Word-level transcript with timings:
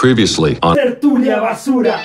Previously 0.00 0.56
on 0.62 0.74
Tertulia 0.76 1.40
Basura. 1.40 2.00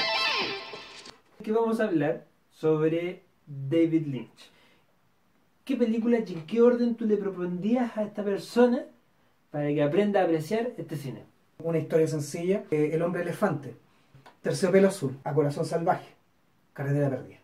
Que 1.42 1.52
vamos 1.54 1.80
a 1.80 1.86
hablar 1.86 2.26
sobre 2.52 3.24
David 3.48 4.08
Lynch. 4.08 4.52
¿Qué 5.64 5.78
película 5.78 6.20
y 6.20 6.34
en 6.34 6.46
qué 6.46 6.62
orden 6.62 6.96
tú 6.96 7.06
le 7.06 7.16
propondrías 7.16 7.96
a 7.98 8.04
esta 8.04 8.22
persona 8.22 8.84
para 9.50 9.68
que 9.68 9.82
aprenda 9.82 10.20
a 10.20 10.24
apreciar 10.26 10.72
este 10.78 10.98
cine? 10.98 11.24
Una 11.64 11.78
historia 11.78 12.08
sencilla. 12.08 12.64
eh, 12.70 12.90
el 12.92 13.02
hombre 13.02 13.22
elefante. 13.22 13.76
Terciopelo 14.42 14.90
azul. 14.90 15.18
A 15.24 15.34
corazón 15.34 15.66
salvaje. 15.66 16.10
Carretera 16.74 17.10
perdida. 17.10 17.40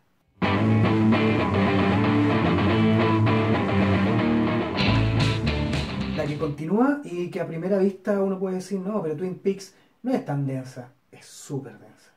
La 6.18 6.26
que 6.26 6.38
continúa 6.38 7.00
y 7.06 7.30
que 7.30 7.40
a 7.40 7.48
primera 7.48 7.78
vista 7.78 8.22
uno 8.22 8.38
puede 8.38 8.56
decir, 8.56 8.80
no, 8.82 9.02
pero 9.02 9.16
Twin 9.16 9.36
Peaks 9.36 9.74
no 10.04 10.14
es 10.14 10.26
tan 10.26 10.46
densa. 10.46 10.92
Es 11.12 11.26
súper 11.26 11.74
densa. 11.74 12.12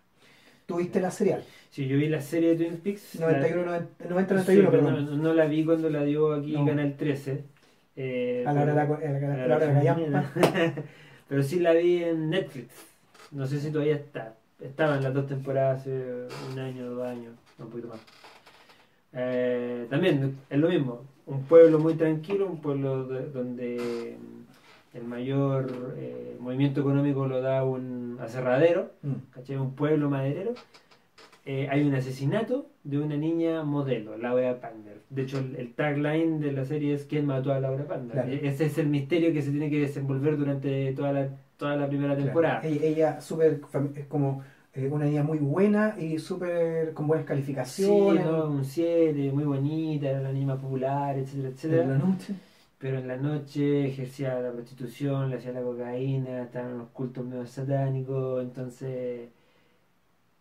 ¿Tuviste 0.67 1.01
la 1.01 1.11
serial? 1.11 1.45
Si 1.71 1.87
yo 1.89 1.97
vi 1.97 2.09
la 2.09 2.21
serie 2.21 2.51
de 2.57 2.65
Twin 2.65 2.79
Peaks. 2.81 3.17
la- 3.17 3.27
91, 3.33 3.65
90, 3.67 4.09
90, 4.09 4.35
Sí, 4.45 4.53
91, 4.63 4.71
pero 4.71 4.85
perdón. 4.85 5.05
no, 5.19 5.23
no 5.23 5.35
la 5.35 5.45
vi 5.47 5.65
cuando 5.65 5.91
la 5.91 6.05
dio 6.05 6.33
aquí 6.33 6.53
No. 6.53 6.65
Canal 6.67 6.97
13. 6.97 7.45
eh, 7.97 8.45
A 8.47 8.53
la 8.53 8.63
hora 8.63 8.71
de 8.73 8.77
la, 8.77 8.87
pero- 8.99 9.13
la- 9.13 9.19
la- 9.21 9.27
a 9.27 9.45
a 9.45 9.47
la 9.49 9.57
hora 9.57 9.67
de 9.67 9.75
la 9.75 9.95
callampa. 9.95 10.33
pero 11.29 11.43
sí 11.43 11.61
la 11.61 11.73
vi 11.75 12.03
en 12.05 12.31
Netflix. 12.31 12.69
No 13.33 13.47
sé 13.47 13.61
si 13.61 13.71
todavía 13.71 13.97
está. 13.97 14.35
Estaban 14.61 15.03
las 15.03 15.13
dos 15.13 15.27
temporadas 15.27 15.81
hace 15.81 16.27
un 16.53 16.59
año, 16.59 16.87
dos 16.91 17.07
años, 17.07 17.35
un 17.59 17.69
poquito 17.69 17.89
más. 17.89 17.99
Eh, 19.13 19.87
también 19.91 20.37
es 20.49 20.59
lo 20.59 20.69
mismo. 20.69 21.05
Un 21.27 21.43
pueblo 21.45 21.79
muy 21.79 21.95
tranquilo, 21.95 22.47
un 22.47 22.61
pueblo 22.61 23.05
de- 23.07 23.31
donde 23.31 24.17
el 24.95 25.05
mayor 25.05 25.95
eh, 25.99 26.37
movimiento 26.41 26.81
económico 26.81 27.27
lo 27.27 27.41
da 27.43 27.65
un 27.65 28.19
aserradero, 28.21 28.91
Mm. 29.03 29.61
Un 29.61 29.75
pueblo 29.75 30.09
maderero. 30.09 30.55
Eh, 31.47 31.69
hay 31.71 31.83
un 31.87 31.95
asesinato 31.95 32.67
de 32.85 32.99
una 32.99 33.17
niña 33.17 33.65
modelo, 33.65 34.17
Laura 34.17 34.59
Palmer. 34.61 35.01
De 35.11 35.23
hecho, 35.23 35.39
el, 35.39 35.57
el 35.57 35.75
tagline 35.75 36.41
de 36.41 36.53
la 36.53 36.65
serie 36.65 36.95
es 36.95 37.05
¿Quién 37.05 37.27
mató 37.27 37.53
a 37.53 37.61
Laura 37.61 37.85
Palmer? 37.87 38.13
Claro. 38.13 38.31
E- 38.31 38.47
Ese 38.49 38.65
es 38.67 38.79
el 38.79 38.87
misterio 38.89 39.31
que 39.33 39.43
se 39.43 39.51
tiene 39.51 39.69
que 39.69 39.81
desenvolver 39.81 40.39
durante 40.39 40.93
toda 40.95 41.13
la, 41.13 41.29
toda 41.59 41.77
la 41.77 41.87
primera 41.87 42.17
temporada. 42.17 42.61
Claro. 42.61 42.75
Ella, 42.75 42.87
ella 42.87 43.21
súper 43.21 43.61
es 43.97 44.07
como 44.07 44.43
eh, 44.73 44.89
una 44.91 45.05
niña 45.05 45.23
muy 45.23 45.37
buena 45.39 45.97
y 46.01 46.19
súper 46.19 46.95
con 46.95 47.07
buenas 47.09 47.25
Sí, 47.27 47.29
calificaciones. 47.29 48.25
¿no? 48.25 48.49
un 48.49 48.65
7, 48.65 49.31
muy 49.33 49.45
bonita, 49.45 50.09
era 50.09 50.23
la 50.23 50.33
niña 50.33 50.47
más 50.55 50.61
popular, 50.61 51.19
etcétera, 51.19 51.49
etcétera. 51.51 52.01
Pero 52.85 52.99
en 52.99 53.09
la 53.09 53.17
noche 53.17 53.87
ejercía 53.87 54.39
la 54.41 54.53
prostitución, 54.53 55.31
le 55.31 55.37
hacía 55.37 55.53
la 55.53 55.63
cocaína, 55.63 56.43
estaban 56.43 56.77
los 56.77 56.89
cultos 56.89 57.25
medio 57.25 57.47
satánicos, 57.47 58.43
entonces 58.43 59.31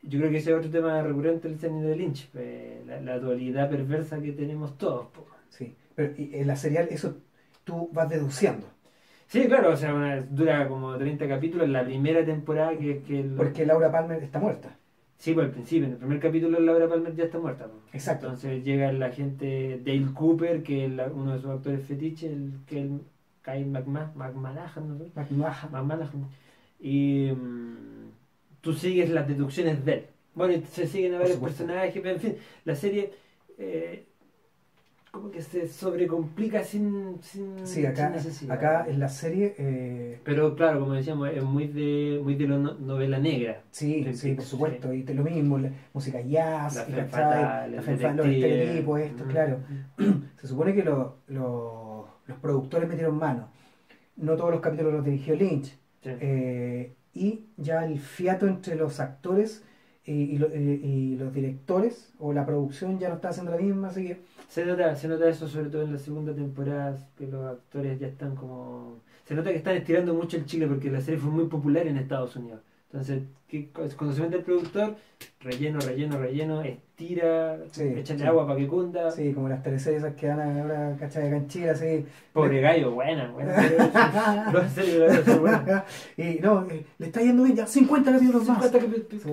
yo 0.02 0.20
creo 0.20 0.30
que 0.30 0.40
ese 0.40 0.52
es 0.52 0.58
otro 0.58 0.70
tema 0.70 1.02
recurrente 1.02 1.48
del 1.48 1.58
cine 1.58 1.82
de 1.84 1.96
Lynch, 1.96 2.28
pues, 2.34 2.86
la, 2.86 3.00
la 3.00 3.18
dualidad 3.18 3.70
perversa 3.70 4.20
que 4.22 4.34
tenemos 4.34 4.78
todos. 4.78 5.06
po. 5.14 5.26
Sí. 5.48 5.74
Pero 5.96 6.14
y 6.18 6.32
en 6.34 6.48
la 6.48 6.58
serial 6.58 6.90
eso 6.92 7.16
tú 7.64 7.90
vas 7.94 8.10
deduciendo. 8.10 8.68
Sí, 9.28 9.48
claro, 9.48 9.72
o 9.72 9.78
sea, 9.78 9.94
una- 9.94 10.20
dura 10.20 10.68
como 10.68 10.98
30 10.98 11.26
capítulos, 11.30 11.70
la 11.70 11.86
primera 11.86 12.26
temporada 12.26 12.78
que... 12.78 13.04
que 13.04 13.22
el- 13.22 13.36
Porque 13.36 13.66
Laura 13.66 13.90
Palmer 13.90 14.22
está 14.22 14.40
muerta. 14.40 14.76
Sí, 15.24 15.34
pues 15.34 15.46
al 15.46 15.52
principio, 15.52 15.86
en 15.86 15.94
el 15.94 15.98
primer 16.00 16.20
capítulo 16.20 16.60
Laura 16.60 16.90
Palmer 16.90 17.16
ya 17.16 17.24
está 17.24 17.40
muerta. 17.40 17.68
po. 17.68 17.76
Exacto. 17.94 18.26
Entonces 18.26 18.62
llega 18.66 18.92
la 18.92 19.10
gente 19.10 19.80
Dale 19.82 20.14
Cooper, 20.14 20.62
que 20.64 20.84
es 20.86 20.92
la- 20.92 21.08
uno 21.08 21.32
de 21.34 21.40
sus 21.40 21.50
actores 21.50 21.82
fetiches, 21.86 22.30
el 22.30 22.52
que 22.68 22.82
el 22.82 23.00
Kyle 23.42 23.66
McMahon, 23.68 24.12
McManahan, 24.18 24.90
no. 24.90 25.06
McManahan. 25.16 26.28
Y 26.82 27.32
mm, 27.32 28.10
tú 28.60 28.74
sigues 28.74 29.10
las 29.12 29.26
deducciones 29.26 29.86
de 29.86 29.94
él. 29.94 30.06
Bueno, 30.36 30.56
y 30.56 30.62
se 30.66 30.88
siguen 30.88 31.14
a 31.14 31.20
varios 31.20 31.36
supuesto. 31.36 31.64
personajes, 31.64 32.02
pero 32.04 32.16
en 32.16 32.20
fin, 32.20 32.36
la 32.66 32.76
serie 32.76 33.12
eh, 33.58 34.04
como 35.14 35.30
que 35.30 35.44
se 35.44 35.68
sobrecomplica 35.68 36.63
sin, 36.63 37.18
sin, 37.22 37.68
Sí, 37.68 37.85
acá, 37.85 38.06
sin 38.07 38.12
necesidad. 38.13 38.57
acá 38.57 38.85
en 38.90 39.00
la 39.00 39.07
serie. 39.09 39.53
eh, 39.59 40.19
Pero 40.24 40.56
claro, 40.56 40.79
como 40.79 40.94
decíamos, 40.94 41.29
es 41.29 41.44
muy 41.44 41.68
de, 41.68 42.19
muy 42.24 42.34
de 42.34 42.47
no- 42.47 42.74
novela 42.74 43.19
negra. 43.19 43.62
sí, 43.69 44.03
sí, 44.16 44.34
por 44.34 44.44
supuesto. 44.44 44.91
Y 44.91 45.03
te 45.03 45.13
lo 45.13 45.23
mismo, 45.23 45.59
la 45.59 45.69
música 45.94 46.19
jazz, 46.19 46.78
La 46.78 46.81
y 46.81 46.85
fe 46.85 46.91
¿cachai? 46.96 47.09
fatal, 47.12 47.72
la 47.75 47.81
fatal, 47.84 48.18
los 48.18 48.25
estereotipos, 48.25 49.00
esto, 49.02 49.25
Mm. 49.25 49.28
claro. 49.29 49.59
Se 50.41 50.47
supone 50.47 50.73
que 50.73 50.84
lo- 50.84 51.18
lo- 51.28 52.07
los 52.25 52.38
productores 52.40 52.90
metieron 52.90 53.16
mano. 53.16 53.50
No 54.18 54.35
todos 54.35 54.50
los 54.50 54.62
capítulos 54.62 54.94
los 54.94 55.06
dirigió 55.06 55.35
Lynch. 55.35 55.66
Sí. 56.02 56.09
Eh, 56.09 56.96
y 57.13 57.46
ya 57.57 57.85
el 57.85 58.00
fiato 58.00 58.47
entre 58.47 58.75
los 58.75 59.00
actores 59.00 59.63
y, 60.06 60.12
y 60.14 60.36
y- 60.38 61.14
y 61.14 61.16
los 61.18 61.34
directores 61.34 62.14
o 62.19 62.34
la 62.34 62.46
producción 62.46 63.00
ya 63.00 63.09
no 63.09 63.16
está 63.16 63.30
haciendo 63.30 63.52
la 63.52 63.58
misma, 63.58 63.88
así 63.90 64.06
que 64.08 64.22
Se 64.50 64.66
nota, 64.66 64.96
se 64.96 65.08
nota 65.08 65.28
eso 65.30 65.47
sobre 65.47 65.69
todo 65.69 65.84
en 65.84 65.94
la 65.94 66.00
segunda 66.00 66.34
temporada, 66.36 66.97
que 67.18 67.28
los 67.28 67.44
actores 67.46 68.00
ya 68.00 68.08
están 68.08 68.36
como... 68.36 69.00
Se 69.25 69.34
nota 69.36 69.50
que 69.52 69.58
están 69.58 69.75
estirando 69.78 70.14
mucho 70.14 70.38
el 70.38 70.46
chile 70.46 70.68
porque 70.68 70.91
la 70.91 71.02
serie 71.02 71.19
fue 71.19 71.31
muy 71.31 71.46
popular 71.46 71.88
en 71.88 71.97
Estados 71.97 72.36
Unidos. 72.36 72.62
Entonces, 72.94 73.24
¿qué- 73.48 73.70
cuando 73.98 74.16
se 74.16 74.22
mete 74.22 74.36
el 74.36 74.44
productor, 74.44 74.96
relleno, 75.42 75.80
relleno, 75.80 76.20
relleno, 76.20 76.62
estira, 76.62 77.58
Sí, 77.72 77.81
échale 77.98 78.20
sí. 78.20 78.26
agua 78.28 78.46
para 78.46 78.59
que 78.59 78.68
cunda. 78.68 79.09
sí, 79.09 79.34
como 79.34 79.50
las 79.50 79.64
teleseries 79.64 80.04
esas 80.04 80.16
que 80.16 80.28
dan 80.28 80.59
ahora, 80.59 80.96
¿cachai? 81.00 81.24
De 81.24 81.30
canchila, 81.32 81.72
así. 81.72 82.06
Pobre 82.34 82.62
gallo, 82.62 82.92
buena, 82.92 83.32
buena. 83.32 83.56
Lo 84.53 84.62
en 84.62 84.70
serio, 84.70 85.08
lo 85.08 85.12
hace 85.12 85.40
buena. 85.40 85.86
y 86.18 86.40
no, 86.40 86.68
eh, 86.70 86.86
le 87.00 87.06
está 87.08 87.22
yendo 87.22 87.44
bien, 87.44 87.56
ya 87.58 87.66
50 87.66 88.12
capítulos 88.12 88.48
más. 88.48 88.64
50 88.70 88.80
capítulos. 88.80 89.24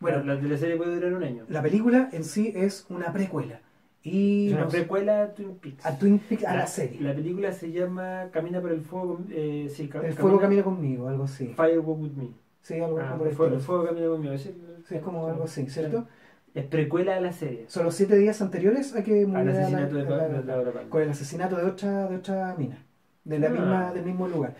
Bueno, 0.00 0.22
la, 0.24 0.34
la 0.34 0.40
teleserie 0.40 0.76
puede 0.76 0.94
durar 0.96 1.14
un 1.14 1.22
año. 1.24 1.44
La 1.48 1.62
película 1.62 2.08
en 2.12 2.24
sí 2.24 2.52
es 2.54 2.84
una 2.90 3.10
precuela. 3.12 3.60
Y 4.02 4.46
Es 4.48 4.52
una 4.54 4.62
nos- 4.62 4.72
precuela 4.72 5.22
a 5.24 5.34
Twin 5.34 5.56
Peaks. 5.56 5.84
a 5.84 5.98
Twin 5.98 6.18
Peaks, 6.20 6.44
a 6.44 6.56
la, 6.56 6.66
serie. 6.66 7.00
La 7.02 7.14
película 7.14 7.52
se 7.52 7.70
llama 7.70 8.28
Camina 8.32 8.60
por 8.60 8.72
el 8.72 8.80
fuego. 8.80 9.20
Eh, 9.30 9.68
sí, 9.70 9.88
ca- 9.88 10.00
el 10.00 10.14
fuego 10.14 10.40
camina 10.40 10.62
conmigo, 10.62 11.08
algo 11.08 11.24
así. 11.24 11.48
Fire 11.54 11.78
Walk 11.80 12.00
With 12.00 12.12
Me. 12.12 12.28
Sí, 12.62 12.74
algo 12.80 12.98
Ah, 13.00 13.14
por 13.18 13.28
el, 13.28 13.34
fuego, 13.34 13.54
el 13.54 13.60
fuego 13.60 13.84
camina 13.86 14.06
conmigo. 14.08 14.36
Sí, 14.38 14.54
Sí, 14.88 14.94
es 14.96 15.02
como 15.02 15.26
algo 15.26 15.44
así, 15.44 15.68
¿cierto? 15.68 16.06
Es 16.54 16.64
precuela 16.64 17.16
a 17.16 17.20
la 17.20 17.32
serie. 17.32 17.64
Son 17.68 17.84
los 17.84 17.94
siete 17.94 18.16
días 18.16 18.40
anteriores 18.42 18.96
a 18.96 19.04
que 19.04 19.24
muriera 19.26 19.88
con 20.88 21.02
el 21.02 21.10
asesinato 21.10 21.56
de 21.56 21.64
otra, 21.64 22.08
de 22.08 22.16
otra 22.16 22.54
mina, 22.56 22.78
de 23.24 23.38
la 23.38 23.46
Ah. 23.46 23.50
misma, 23.50 23.92
del 23.92 24.04
mismo 24.04 24.26
lugar. 24.28 24.54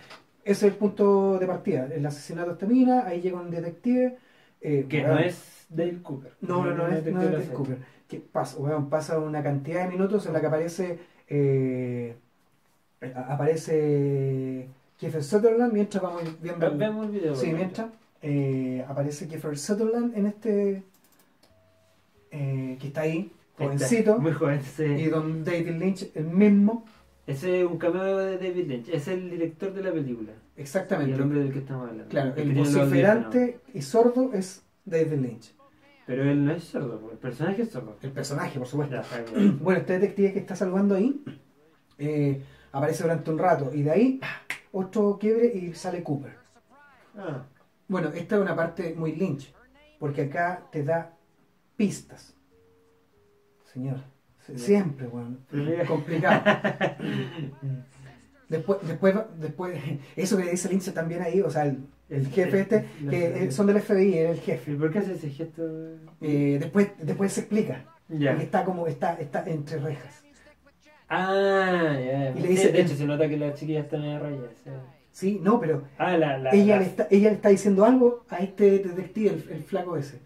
Ese 0.45 0.67
es 0.67 0.73
el 0.73 0.79
punto 0.79 1.39
de 1.39 1.47
partida, 1.47 1.89
el 1.93 2.05
asesinato 2.07 2.49
de 2.49 2.53
esta 2.55 2.67
mina, 2.67 3.07
ahí 3.07 3.21
llega 3.21 3.41
un 3.41 3.51
detective. 3.51 4.17
eh, 4.63 4.85
Que 4.91 5.03
no 5.03 5.19
es 5.19 5.60
Dale 5.71 6.03
Cooper. 6.03 6.33
No, 6.43 6.65
no, 6.65 6.75
no, 6.75 6.89
es, 6.89 7.07
no 7.07 7.23
es 7.23 7.33
Dale. 7.33 7.47
Cooper. 7.49 7.79
Que 8.09 8.19
pasa, 8.21 8.59
weón, 8.59 8.91
pasa 8.91 9.19
una 9.19 9.43
cantidad 9.43 9.85
de 9.85 9.91
minutos 9.91 10.27
en 10.27 10.33
la 10.33 10.41
que 10.41 10.47
aparece 10.47 10.99
eh, 11.29 12.17
aparece 13.15 14.69
Kiefer 14.99 15.23
Sutherland 15.25 15.73
mientras 15.73 16.03
vamos 16.03 16.23
viendo 16.43 16.67
el- 16.67 16.77
Veamos 16.77 17.07
el 17.07 17.13
video. 17.13 17.35
Sí, 17.37 17.53
mientras 17.53 17.89
eh, 18.23 18.85
aparece 18.89 19.27
Kiefer 19.29 19.57
Sutherland 19.57 20.17
en 20.17 20.27
este 20.27 20.83
eh, 22.33 22.77
que 22.81 22.89
está 22.89 23.03
ahí, 23.03 23.33
está, 23.53 23.65
jovencito, 23.65 24.19
Muy 24.19 24.33
joven, 24.33 24.61
sí. 24.63 24.85
y 24.85 25.07
don 25.07 25.45
David 25.45 25.71
Lynch, 25.79 26.11
el 26.15 26.25
mismo, 26.27 26.85
Ese 27.27 27.61
es 27.61 27.67
un 27.67 27.79
cameo 27.79 28.19
de 28.19 28.39
David 28.39 28.67
Lynch. 28.69 28.89
Es 28.89 29.09
el 29.09 29.31
director 29.31 29.73
de 29.73 29.83
la 29.83 29.93
película. 29.93 30.33
Y 30.57 30.61
exactamente. 30.61 31.15
el 31.15 31.23
hombre 31.23 31.41
del 31.41 31.53
que 31.53 31.61
estamos 31.61 31.89
hablando. 31.89 32.09
Claro, 32.11 32.35
el 32.37 32.53
vociferante 32.55 33.61
y 33.73 33.83
sordo 33.83 34.33
es 34.33 34.63
David 34.85 35.19
Lynch. 35.21 35.55
Pero 36.11 36.29
él 36.29 36.45
no 36.45 36.51
es 36.51 36.65
sordo, 36.65 37.09
el 37.13 37.19
personaje 37.19 37.63
es 37.63 37.71
sordo. 37.71 37.97
El 38.03 38.11
personaje, 38.11 38.59
por 38.59 38.67
supuesto. 38.67 38.97
Ya. 38.97 39.05
Bueno, 39.61 39.79
este 39.79 39.93
detective 39.93 40.33
que 40.33 40.41
está 40.41 40.57
salvando 40.57 40.97
ahí 40.97 41.23
eh, 41.99 42.43
aparece 42.73 43.05
durante 43.05 43.31
un 43.31 43.39
rato 43.39 43.71
y 43.73 43.85
de 43.85 43.91
ahí 43.93 44.21
otro 44.73 45.19
quiebre 45.21 45.53
y 45.55 45.73
sale 45.73 46.03
Cooper. 46.03 46.33
Ah, 47.17 47.45
Bueno, 47.87 48.09
esta 48.09 48.35
es 48.35 48.43
una 48.43 48.57
parte 48.57 48.93
muy 48.97 49.15
Lynch, 49.15 49.55
porque 50.01 50.23
acá 50.23 50.65
te 50.73 50.83
da 50.83 51.13
pistas. 51.77 52.35
Señor, 53.73 53.99
siempre, 54.57 55.07
bueno, 55.07 55.37
complicado. 55.87 56.43
Después, 58.49 58.81
después, 58.83 59.15
después, 59.39 59.81
eso 60.17 60.37
que 60.37 60.51
dice 60.51 60.69
Lynch 60.69 60.93
también 60.93 61.23
ahí, 61.23 61.41
o 61.41 61.51
sea, 61.51 61.67
el, 61.67 61.87
el 62.11 62.27
jefe 62.29 62.61
este, 62.61 62.85
que 63.09 63.45
eh, 63.45 63.51
son 63.53 63.67
del 63.67 63.81
FBI, 63.81 64.19
era 64.19 64.31
el 64.31 64.41
jefe. 64.41 64.73
¿Y 64.73 64.75
por 64.77 64.91
qué 64.93 64.99
hace 64.99 65.13
ese 65.15 65.31
gesto? 65.31 65.63
Eh, 66.21 66.59
después, 66.61 66.89
después 67.01 67.33
se 67.33 67.41
explica, 67.41 67.85
Ya. 68.09 68.31
porque 68.33 68.45
está 68.45 68.65
como, 68.65 68.87
está, 68.87 69.15
está 69.15 69.45
entre 69.47 69.79
rejas. 69.79 70.23
Ah, 71.09 71.97
ya. 71.99 72.31
Y 72.37 72.41
le 72.43 72.49
dice- 72.49 72.71
de 72.73 72.83
hecho, 72.83 72.95
se 72.95 73.05
nota 73.05 73.29
que 73.29 73.37
la 73.37 73.55
chiquilla 73.55 73.81
está 73.81 73.99
media 73.99 74.19
raya. 74.19 74.37
sí. 74.65 74.71
Sí, 75.13 75.41
no, 75.43 75.59
pero 75.61 75.83
Ah, 75.99 76.17
la. 76.17 76.39
la 76.39 76.51
ella, 76.53 76.77
la- 76.77 76.83
le 76.83 76.87
está, 76.87 77.09
ella 77.11 77.31
le 77.31 77.35
está 77.35 77.49
diciendo 77.49 77.85
algo 77.85 78.25
a 78.29 78.39
este 78.39 78.71
detective, 78.79 79.31
el, 79.31 79.51
el 79.57 79.63
flaco 79.65 79.97
ese. 79.97 80.21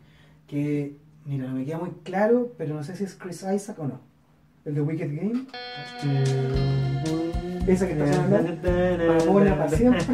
Que, 0.47 0.97
mira, 1.25 1.47
no 1.47 1.55
me 1.55 1.65
queda 1.65 1.79
muy 1.79 1.91
claro, 2.03 2.53
pero 2.59 2.75
no 2.75 2.85
sé 2.85 2.95
si 2.95 3.05
es 3.05 3.15
Chris 3.15 3.43
Isaac 3.55 3.79
o 3.79 3.87
no. 3.87 4.01
El 4.67 4.75
de 4.75 4.81
Wicked 4.83 5.09
Game. 5.17 5.47
Mm, 6.05 7.24
Esa 7.66 7.87
que 7.87 7.93
está 7.94 8.12
sonando, 8.12 8.70
mamona 9.26 9.56
para 9.56 9.70
siempre, 9.70 10.05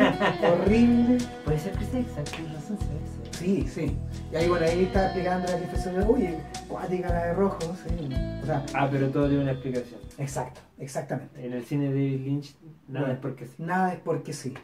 horrible. 0.52 1.18
Puede 1.44 1.58
ser 1.58 1.72
que 1.72 1.84
sea 1.84 2.00
exacto, 2.00 2.32
razón 2.54 2.78
se. 2.78 3.38
Sí, 3.38 3.66
sí. 3.66 3.96
Y 4.32 4.36
ahí, 4.36 4.48
bueno, 4.48 4.66
ahí 4.66 4.84
está 4.84 5.06
explicando 5.06 5.50
la 5.50 5.58
profesora, 5.58 6.06
oye, 6.06 6.38
cuática 6.68 7.08
la 7.08 7.24
de 7.26 7.32
rojo, 7.34 7.58
sí. 7.60 8.08
O 8.42 8.46
sea, 8.46 8.64
Ah, 8.74 8.88
pero 8.90 9.08
todo 9.08 9.26
tiene 9.28 9.42
una 9.42 9.52
explicación. 9.52 9.98
exacto, 10.18 10.60
exactamente. 10.78 11.44
En 11.44 11.52
el 11.54 11.64
cine 11.64 11.84
de 11.84 11.90
David 11.94 12.20
Lynch, 12.24 12.54
nada 12.86 13.06
Bueno. 13.06 13.14
es 13.14 13.18
porque 13.20 13.46
sí. 13.46 13.54
Nada 13.58 13.92
es 13.94 13.98
porque 14.00 14.32
sí. 14.32 14.54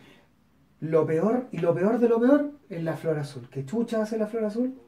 Lo 0.81 1.07
peor, 1.07 1.47
y 1.53 1.59
lo 1.59 1.75
peor 1.75 1.99
de 1.99 2.09
lo 2.09 2.21
peor, 2.21 2.51
es 2.69 2.83
la 2.85 2.97
flor 2.97 3.19
azul. 3.19 3.49
¿Qué 3.51 3.65
chucha 3.65 4.03
hace 4.03 4.19
la 4.19 4.27
flor 4.27 4.45
azul? 4.45 4.79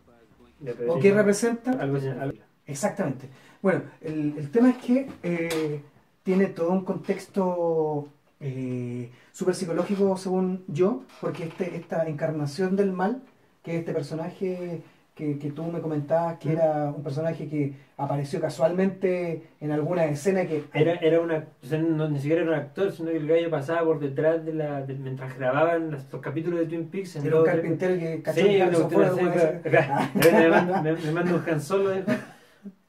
¿O 0.88 0.98
qué 1.00 1.12
representa? 1.12 1.72
Algo 1.72 1.96
así, 1.96 2.08
algo- 2.08 2.38
Exactamente. 2.66 3.28
Bueno, 3.62 3.82
el, 4.02 4.34
el 4.36 4.50
tema 4.50 4.68
es 4.70 4.76
que 4.76 5.08
eh, 5.22 5.80
tiene 6.28 6.48
todo 6.48 6.72
un 6.72 6.84
contexto 6.84 8.06
eh, 8.38 9.08
súper 9.32 9.54
psicológico, 9.54 10.14
según 10.19 10.62
yo, 10.69 11.04
porque 11.22 11.44
este, 11.44 11.75
esta 11.75 12.06
encarnación 12.06 12.76
del 12.76 12.92
mal, 12.92 13.22
que 13.62 13.72
es 13.72 13.78
este 13.78 13.94
personaje 13.94 14.82
que, 15.14 15.38
que 15.38 15.50
tú 15.52 15.64
me 15.64 15.80
comentabas, 15.80 16.38
que 16.38 16.50
Mm. 16.50 16.52
era 16.52 16.92
un 16.94 17.02
personaje 17.02 17.48
que 17.48 17.72
apareció 17.96 18.42
casualmente 18.42 19.42
en 19.58 19.72
alguna 19.72 20.04
escena 20.04 20.44
que... 20.46 20.64
Era, 20.75 20.96
era 20.96 21.19
una, 21.22 21.46
o 21.62 21.66
sea, 21.66 21.78
no, 21.80 22.10
ni 22.10 22.19
siquiera 22.19 22.42
era 22.42 22.50
un 22.50 22.56
actor, 22.58 22.92
sino 22.92 23.10
que 23.10 23.16
el 23.16 23.26
gallo 23.26 23.48
pasaba 23.48 23.82
por 23.86 23.98
detrás 23.98 24.44
de 24.44 24.52
la. 24.52 24.82
de- 24.82 24.96
mientras 24.96 25.34
grababan 25.38 25.90
los, 25.92 26.12
los 26.12 26.20
capítulos 26.20 26.60
de 26.60 26.66
Twin 26.66 26.88
Peaks. 26.88 27.16
en 27.16 27.26
Era 27.26 27.38
un 27.38 27.44
carpintero 27.46 27.98
que 27.98 28.20
cachó 28.22 28.40
Sí, 28.42 28.60
acá, 28.60 30.10
me, 30.14 30.82
me- 30.92 31.00
me 31.06 31.12
manda 31.12 31.34
un 31.34 31.42
Han 31.48 31.60
Solo, 31.62 31.90
mm, 31.94 32.02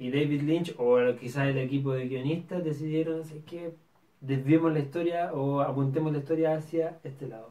y 0.00 0.10
David 0.10 0.42
Lynch, 0.42 0.74
o 0.78 0.96
quizás 1.20 1.46
el 1.46 1.58
equipo 1.58 1.92
de 1.92 2.08
guionistas, 2.08 2.64
decidieron 2.64 3.24
¿sabes 3.24 3.44
qué? 3.46 3.72
desviemos 4.20 4.72
la 4.72 4.80
historia 4.80 5.32
o 5.32 5.60
apuntemos 5.60 6.10
la 6.12 6.18
historia 6.18 6.56
hacia 6.56 6.98
este 7.04 7.28
lado. 7.28 7.50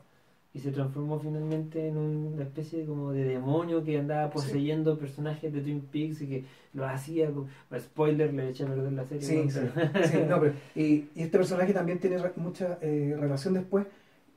Y 0.51 0.59
se 0.59 0.71
transformó 0.71 1.19
finalmente 1.19 1.87
en 1.87 1.95
una 1.97 2.41
especie 2.43 2.83
como 2.85 3.11
de 3.11 3.23
demonio 3.23 3.83
que 3.83 3.99
andaba 3.99 4.31
poseyendo 4.31 4.97
personajes 4.97 5.53
de 5.53 5.61
Twin 5.61 5.81
Peaks 5.81 6.21
y 6.23 6.27
que 6.27 6.43
lo 6.73 6.87
hacía. 6.87 7.29
con- 7.31 7.47
spoiler, 7.79 8.33
le 8.33 8.49
eché 8.49 8.63
a 8.63 8.67
perder 8.67 8.91
la 8.93 9.05
serie. 9.05 9.21
Sí, 9.23 9.49
sí, 9.51 9.59
sí, 10.05 10.17
no, 10.27 10.39
pero- 10.41 10.53
y, 10.75 11.05
y 11.15 11.21
este 11.21 11.37
personaje 11.37 11.71
también 11.71 11.99
tiene 11.99 12.17
mucha 12.35 12.79
eh, 12.81 13.15
relación 13.19 13.53
después, 13.53 13.85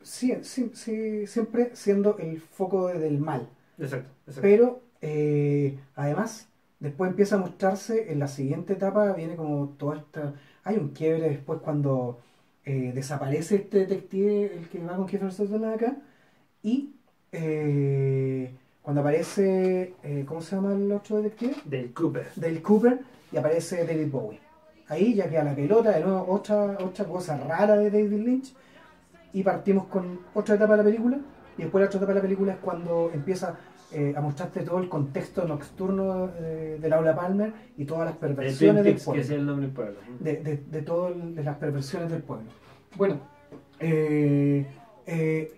sí, 0.03 0.35
sí, 0.43 0.71
sí, 0.75 1.27
siempre 1.27 1.71
siendo 1.75 2.19
el 2.19 2.41
foco 2.41 2.89
de- 2.89 2.99
del 2.99 3.19
mal. 3.19 3.49
Exacto, 3.79 4.11
exacto. 4.27 4.43
Pero 4.43 4.81
eh, 5.01 5.79
además, 5.97 6.47
después 6.83 7.11
empieza 7.11 7.37
a 7.37 7.39
mostrarse 7.39 8.13
en 8.13 8.19
la 8.19 8.29
siguiente 8.29 8.75
etapa, 8.75 9.13
viene 9.13 9.37
como 9.37 9.69
toda 9.79 9.99
esta. 9.99 10.35
Hay 10.65 10.77
un 10.77 10.89
quiebre 10.89 11.31
después 11.31 11.61
cuando 11.61 12.19
eh, 12.65 12.93
desaparece 12.95 13.57
este 13.57 13.79
detective, 13.87 14.57
el 14.57 14.69
que 14.69 14.85
va 14.85 14.97
con 14.97 15.07
Kiefer 15.07 15.33
Sutherland 15.33 15.75
acá, 15.75 15.97
y 16.63 16.95
eh, 17.31 18.53
cuando 18.83 19.01
aparece, 19.01 19.95
eh, 20.03 20.25
¿cómo 20.27 20.41
se 20.41 20.57
llama 20.57 20.75
el 20.75 20.91
otro 20.91 21.23
detective? 21.23 21.55
Del 21.65 21.93
Cooper. 21.93 22.27
Del 22.35 22.61
Cooper 22.63 23.01
y 23.31 23.37
aparece 23.37 23.87
David 23.87 24.11
Bowie. 24.11 24.41
Ahí 24.89 25.15
ya 25.15 25.31
queda 25.31 25.45
la 25.45 25.55
pelota, 25.55 25.91
de 25.91 26.01
nuevo 26.01 26.27
otra, 26.29 26.77
otra 26.81 27.05
cosa 27.05 27.39
rara 27.39 27.77
de 27.77 27.91
David 27.91 28.25
Lynch. 28.25 28.55
Y 29.33 29.43
partimos 29.43 29.87
con 29.87 30.21
otra 30.35 30.57
etapa 30.57 30.73
de 30.73 30.79
la 30.79 30.85
película. 30.85 31.19
Y 31.57 31.63
después 31.63 31.81
la 31.81 31.87
otra 31.87 31.99
etapa 31.99 32.13
de 32.13 32.17
la 32.17 32.23
película 32.23 32.53
es 32.53 32.59
cuando 32.59 33.11
empieza 33.15 33.57
eh, 33.95 34.15
a 34.17 34.21
mostrarte 34.21 34.61
todo 34.63 34.79
el 34.79 34.89
contexto 34.89 35.47
nocturno 35.47 36.31
eh, 36.39 36.79
de 36.81 36.89
Laura 36.89 37.15
Palmer 37.15 37.53
y 37.77 37.85
todas 37.85 38.07
las 38.07 38.17
perversiones 38.17 38.85
del 38.85 38.97
que 38.97 39.01
pueblo. 39.03 39.23
es 39.23 39.31
el 39.31 39.45
nombre 39.47 39.67
del 39.67 39.75
pueblo. 39.75 39.99
De, 40.21 40.37
de, 40.37 40.57
de 40.59 40.83
todas 40.83 41.17
las 41.17 41.57
perversiones 41.57 42.11
del 42.11 42.23
pueblo. 42.23 42.47
Bueno, 42.97 43.21
eh, 43.81 44.67
eh, 45.07 45.53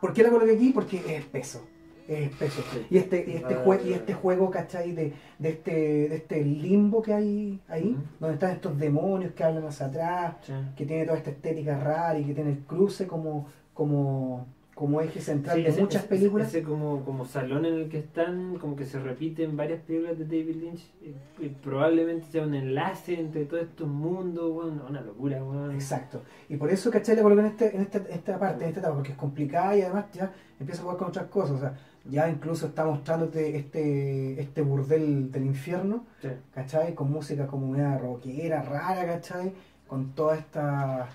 ¿por 0.00 0.12
qué 0.12 0.22
la 0.22 0.30
coloqué 0.30 0.52
aquí? 0.54 0.70
Porque 0.72 0.96
es 0.98 1.20
espeso. 1.20 1.64
Es 2.06 2.30
espeso. 2.30 2.62
Sí. 2.72 2.86
Y 2.90 2.96
este, 2.98 3.24
y 3.28 3.34
este, 3.36 3.54
Ah, 3.54 3.62
jue- 3.66 3.84
y 3.84 3.92
este 3.92 4.14
juego, 4.14 4.50
¿cachai? 4.50 4.92
De, 4.92 5.12
de, 5.38 5.48
este, 5.50 5.70
de 6.08 6.14
este 6.16 6.42
limbo 6.42 7.02
que 7.02 7.12
hay 7.12 7.60
ahí, 7.68 7.94
donde 8.18 8.34
están 8.34 8.52
estos 8.52 8.78
demonios 8.78 9.32
que 9.32 9.44
hablan 9.44 9.66
hacia 9.66 9.86
atrás, 9.86 10.36
Sí. 10.42 10.52
que 10.74 10.86
tiene 10.86 11.04
toda 11.04 11.18
esta 11.18 11.30
estética 11.30 11.78
rara 11.78 12.18
y 12.18 12.24
que 12.24 12.32
tiene 12.34 12.50
el 12.52 12.58
cruce 12.60 13.06
como, 13.06 13.46
como, 13.74 14.46
como 14.78 15.00
eje 15.00 15.20
central 15.20 15.56
Sí, 15.56 15.62
de 15.64 15.70
ese- 15.70 15.80
muchas 15.80 16.02
ese- 16.04 16.08
películas. 16.08 16.48
Ese 16.48 16.62
como, 16.62 17.04
como 17.04 17.24
salón 17.24 17.64
en 17.66 17.74
el 17.74 17.88
que 17.88 17.98
están, 17.98 18.58
como 18.58 18.76
que 18.76 18.84
se 18.84 19.00
repite 19.00 19.42
en 19.42 19.56
varias 19.56 19.80
películas 19.80 20.16
de 20.16 20.24
David 20.24 20.54
Lynch. 20.54 20.86
Y, 21.02 21.44
y 21.44 21.48
probablemente 21.48 22.26
sea 22.30 22.44
un 22.44 22.54
enlace 22.54 23.18
entre 23.18 23.44
todos 23.46 23.64
estos 23.64 23.88
mundos, 23.88 24.52
bueno, 24.52 24.84
una 24.88 25.00
locura, 25.00 25.42
weón. 25.42 25.72
Exacto. 25.74 26.22
Y 26.48 26.56
por 26.56 26.70
eso, 26.70 26.92
¿cachai? 26.92 27.16
La 27.16 27.22
coloqué 27.22 27.40
en, 27.40 27.46
este, 27.48 27.74
en 27.74 27.82
esta, 27.82 27.98
esta 28.08 28.38
parte, 28.38 28.62
en 28.62 28.68
esta 28.68 28.78
etapa, 28.80 28.94
porque 28.94 29.10
es 29.12 29.18
complicada 29.18 29.76
y 29.76 29.82
además 29.82 30.04
ya 30.12 30.30
empieza 30.60 30.80
a 30.80 30.84
jugar 30.84 30.98
con 30.98 31.08
otras 31.08 31.26
cosas. 31.26 31.56
O 31.56 31.58
sea, 31.58 31.76
ya 32.08 32.30
incluso 32.30 32.66
está 32.68 32.84
mostrándote 32.84 33.56
este, 33.56 34.40
este 34.40 34.62
burdel 34.62 35.32
del 35.32 35.44
infierno, 35.44 36.04
Sí. 36.22 36.28
¿cachai? 36.54 36.94
Con 36.94 37.10
música 37.10 37.48
como 37.48 37.68
una 37.68 37.98
rockera 37.98 38.62
rara, 38.62 39.04
¿cachai? 39.06 39.52
Con 39.88 40.12
todas 40.12 40.38
estas 40.38 41.08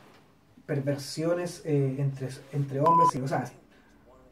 perversiones 0.65 1.61
eh, 1.65 1.95
entre, 1.99 2.29
entre 2.51 2.79
hombres 2.79 3.09
y, 3.15 3.21
o 3.21 3.27
sea, 3.27 3.43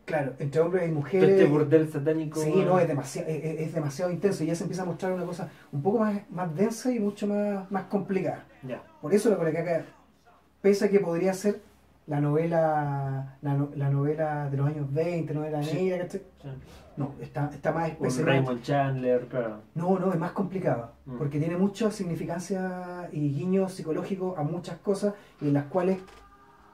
claro, 0.06 0.34
entre 0.40 0.62
hombres 0.62 0.84
y 0.84 0.88
Todo 0.88 0.96
mujeres. 0.96 1.30
este 1.30 1.46
burdel 1.46 1.92
satánico. 1.92 2.40
Sí, 2.42 2.54
no, 2.66 2.80
es 2.80 2.88
demasiado, 2.88 3.28
es, 3.30 3.74
demasiado 3.74 4.12
intenso 4.12 4.44
y 4.44 4.48
ya 4.48 4.56
se 4.56 4.64
empieza 4.64 4.84
a 4.84 4.86
mostrar 4.86 5.14
una 5.14 5.26
cosa 5.26 5.50
un 5.72 5.82
poco 5.82 6.00
más, 6.00 6.20
más 6.30 6.56
densa 6.56 6.92
y 6.92 7.00
mucho 7.00 7.28
más, 7.28 7.70
más 7.72 7.84
complicada. 7.86 8.46
Ya. 8.64 8.82
Por 9.02 9.14
eso 9.14 9.30
la 9.30 9.36
acá, 9.50 9.86
pese 10.62 10.86
a 10.86 10.90
que 10.90 11.00
podría 11.00 11.34
ser 11.34 11.62
la 12.08 12.20
novela 12.20 13.38
la, 13.42 13.54
no- 13.54 13.70
la 13.76 13.90
novela 13.90 14.50
de 14.50 14.58
los 14.58 14.68
años 14.68 14.92
20, 14.94 15.34
novela 15.34 15.62
Sí. 15.64 15.76
negra, 15.78 16.00
¿cachai? 16.06 16.22
sí. 16.42 16.48
No, 16.98 17.14
está, 17.22 17.50
está 17.54 17.72
más 17.72 17.86
Un 17.86 17.92
especie- 18.08 18.26
Raymond 18.26 18.62
Chandler, 18.64 19.28
claro. 19.28 19.60
No, 19.76 19.98
no, 19.98 20.12
es 20.12 20.20
más 20.20 20.32
complicado, 20.34 20.92
Mm. 21.06 21.18
porque 21.18 21.40
tiene 21.40 21.56
mucha 21.58 21.90
significancia 21.90 23.08
y 23.14 23.32
guiños 23.34 23.74
psicológicos 23.74 24.38
a 24.38 24.44
muchas 24.44 24.78
cosas 24.80 25.14
y 25.40 25.48
en 25.48 25.54
las 25.54 25.66
cuales, 25.66 26.00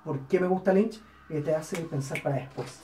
¿por 0.08 0.20
qué 0.28 0.40
me 0.40 0.48
gusta 0.48 0.74
Lynch? 0.74 1.00
Eh, 1.30 1.42
te 1.42 1.54
hace 1.54 1.78
pensar 1.84 2.22
para 2.24 2.38
después. 2.38 2.80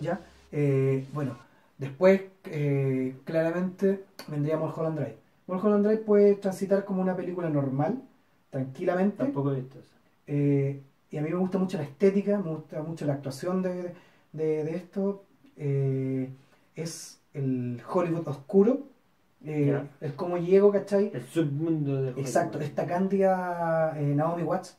¿Ya? 0.00 0.20
Eh, 0.52 1.06
bueno, 1.12 1.36
después 1.78 2.22
eh, 2.44 3.16
claramente 3.24 4.04
vendría 4.28 4.56
Mulholland 4.56 4.98
Drive. 4.98 5.16
Mulholland 5.46 5.84
Drive 5.86 6.02
puede 6.02 6.34
transitar 6.36 6.84
como 6.84 7.02
una 7.02 7.16
película 7.16 7.48
normal, 7.48 8.02
tranquilamente. 8.50 9.16
Tampoco 9.18 9.52
he 9.52 9.56
visto 9.60 9.78
eso. 9.78 9.94
eh, 10.26 10.80
y 11.10 11.16
a 11.18 11.22
mí 11.22 11.30
me 11.30 11.36
gusta 11.36 11.58
mucho 11.58 11.76
la 11.78 11.84
estética, 11.84 12.38
me 12.38 12.50
gusta 12.50 12.82
mucho 12.82 13.04
la 13.06 13.14
actuación 13.14 13.62
de, 13.62 13.94
de- 14.32 14.64
de 14.64 14.76
esto. 14.76 15.24
eh, 15.56 16.28
es 16.74 17.20
el 17.34 17.80
Hollywood 17.92 18.26
oscuro. 18.28 18.80
eh, 19.44 19.80
el 20.00 20.14
cómo 20.14 20.38
llego, 20.38 20.72
¿cachai? 20.72 21.10
El 21.14 21.22
submundo 21.24 22.02
de 22.02 22.10
Exacto, 22.20 22.58
Hollywood. 22.58 22.62
esta 22.70 22.86
cándida 22.86 23.94
eh, 24.00 24.14
Naomi 24.14 24.42
Watts, 24.42 24.76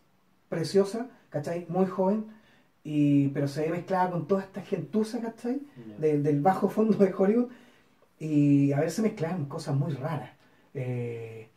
preciosa, 0.49 1.07
¿cachai? 1.29 1.65
Muy 1.69 1.85
joven, 1.85 2.25
y, 2.83 3.29
pero 3.29 3.47
se 3.47 3.61
ve 3.61 3.69
mezclada 3.69 4.11
con 4.11 4.27
toda 4.27 4.41
esta 4.43 4.61
gentuza, 4.61 5.19
¿cachai? 5.21 5.59
Ya. 5.89 5.97
de- 5.99 6.21
del 6.21 6.41
bajo 6.41 6.69
fondo 6.69 6.97
de 6.97 7.13
Hollywood 7.17 7.49
y 8.19 8.71
a 8.71 8.79
ver 8.79 8.91
se 8.91 9.01
mezclan 9.01 9.45
cosas 9.45 9.75
muy 9.75 9.93
raras. 9.93 10.31
Eh, 10.73 11.47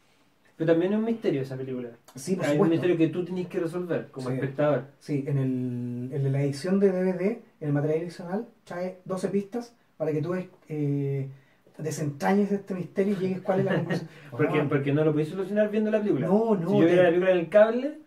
Pero 0.56 0.72
también 0.72 0.92
es 0.92 0.98
un 0.98 1.04
misterio 1.04 1.42
esa 1.42 1.56
película. 1.56 1.90
sí, 2.16 2.34
por 2.34 2.44
Hay 2.46 2.50
un 2.52 2.54
supuesto. 2.56 2.70
misterio 2.72 2.96
que 2.96 3.08
tú 3.08 3.24
tienes 3.24 3.46
que 3.48 3.60
resolver 3.60 4.08
como 4.10 4.28
Sí. 4.28 4.34
espectador. 4.34 4.84
Sí, 4.98 5.24
en, 5.26 5.38
el, 5.38 6.10
en 6.12 6.32
la 6.32 6.42
edición 6.42 6.80
de 6.80 6.90
DVD, 6.90 7.38
el 7.60 7.72
material 7.72 8.00
adicional, 8.00 8.46
trae 8.64 8.98
12 9.04 9.28
pistas 9.28 9.74
para 9.96 10.10
que 10.12 10.20
tú 10.22 10.34
eh, 10.68 11.28
desentrañes 11.76 12.50
este 12.50 12.74
misterio 12.74 13.14
y 13.14 13.16
llegues 13.20 13.40
cuál 13.42 13.60
es 13.60 13.64
la 13.66 13.74
conclusión. 13.76 14.08
Porque, 14.30 14.60
Ah, 14.60 14.66
porque 14.68 14.92
no 14.92 15.04
lo 15.04 15.12
podéis 15.12 15.28
solucionar 15.28 15.70
viendo 15.70 15.90
la 15.90 16.00
película. 16.00 16.26
No, 16.26 16.54
no, 16.56 16.68
Si 16.70 16.74
yo 16.74 16.80
te- 16.80 16.86
viera 16.86 17.02
la 17.04 17.08
película 17.10 17.30
en 17.32 17.38
el 17.38 17.48
cable, 17.48 17.98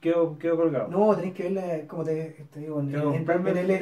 quedo, 0.00 0.38
quedo 0.38 0.56
colgado. 0.56 0.88
No, 0.88 1.14
tenés 1.16 1.34
que 1.34 1.44
verla, 1.44 1.86
como 1.86 2.04
te, 2.04 2.46
te 2.52 2.60
digo, 2.60 2.80
en, 2.80 2.90
en, 3.14 3.20
el, 3.20 3.24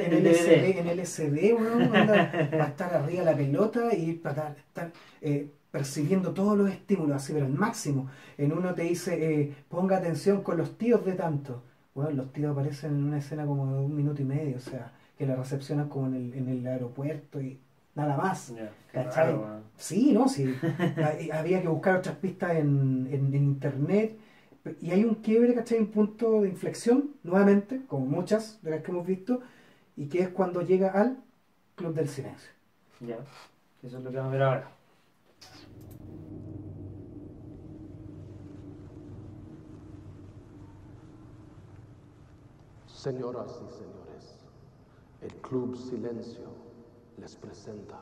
en 0.01 0.13
el. 0.13 0.27
LCD, 0.27 0.79
en 0.79 0.87
el 0.87 0.99
LCD, 0.99 1.53
onda, 1.55 2.49
va 2.57 2.63
a 2.65 2.67
estar 2.67 2.93
arriba 2.93 3.23
la 3.23 3.35
pelota 3.35 3.95
y 3.95 4.13
para 4.13 4.33
estar, 4.49 4.55
estar, 4.67 4.91
eh, 5.21 5.47
percibiendo 5.71 6.31
todos 6.33 6.57
los 6.57 6.69
estímulos, 6.69 7.15
así, 7.17 7.33
pero 7.33 7.45
al 7.45 7.53
máximo. 7.53 8.07
En 8.37 8.51
uno 8.53 8.73
te 8.73 8.83
dice, 8.83 9.41
eh, 9.41 9.53
ponga 9.69 9.97
atención 9.97 10.41
con 10.43 10.57
los 10.57 10.77
tíos 10.77 11.03
de 11.05 11.13
tanto. 11.13 11.63
Bueno, 11.95 12.11
los 12.11 12.33
tíos 12.33 12.51
aparecen 12.51 12.91
en 12.91 13.03
una 13.05 13.17
escena 13.19 13.45
como 13.45 13.71
de 13.71 13.79
un 13.85 13.95
minuto 13.95 14.21
y 14.21 14.25
medio, 14.25 14.57
o 14.57 14.59
sea, 14.59 14.91
que 15.17 15.25
la 15.27 15.35
recepcionan 15.35 15.89
como 15.89 16.07
en 16.07 16.15
el, 16.15 16.33
en 16.33 16.49
el 16.49 16.65
aeropuerto 16.67 17.39
y 17.41 17.59
nada 17.95 18.17
más. 18.17 18.51
Weón. 19.39 19.61
Sí, 19.77 20.11
¿no? 20.11 20.27
Sí. 20.27 20.53
Ha- 21.33 21.39
Había 21.39 21.61
que 21.61 21.67
buscar 21.67 21.97
otras 21.97 22.15
pistas 22.17 22.51
en, 22.55 23.07
en- 23.11 23.33
en 23.33 23.43
internet. 23.43 24.17
Y 24.81 24.91
hay 24.91 25.03
un 25.03 25.15
quiebre, 25.15 25.53
¿cachai? 25.53 25.79
Un 25.79 25.87
punto 25.87 26.41
de 26.41 26.49
inflexión, 26.49 27.11
nuevamente, 27.23 27.85
como 27.87 28.05
muchas 28.05 28.61
de 28.61 28.71
las 28.71 28.81
que 28.81 28.91
hemos 28.91 29.05
visto, 29.05 29.41
y 29.97 30.07
que 30.07 30.21
es 30.21 30.29
cuando 30.29 30.61
llega 30.61 30.91
al 30.91 31.17
Club 31.75 31.93
del 31.93 32.07
Silencio. 32.07 32.51
Ya, 33.01 33.17
eso 33.83 33.97
es 33.97 34.03
lo 34.03 34.09
que 34.09 34.17
vamos 34.17 34.29
a 34.29 34.33
ver 34.33 34.43
ahora. 34.43 34.71
Señoras 42.87 43.61
y 43.67 43.73
señores, 43.73 44.39
el 45.21 45.33
Club 45.41 45.75
Silencio 45.75 46.45
les 47.17 47.35
presenta 47.35 47.99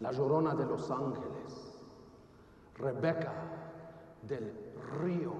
La 0.00 0.10
Llorona 0.10 0.56
de 0.56 0.66
los 0.66 0.90
Ángeles, 0.90 1.78
Rebeca 2.76 3.32
del 4.28 4.52
Río. 5.02 5.32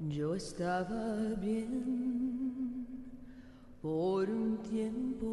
Yo 0.00 0.34
estaba 0.34 1.34
bien 1.40 2.86
por 3.82 4.28
un 4.30 4.58
tiempo, 4.58 5.28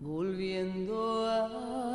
volviendo 0.00 1.26
a 1.26 1.93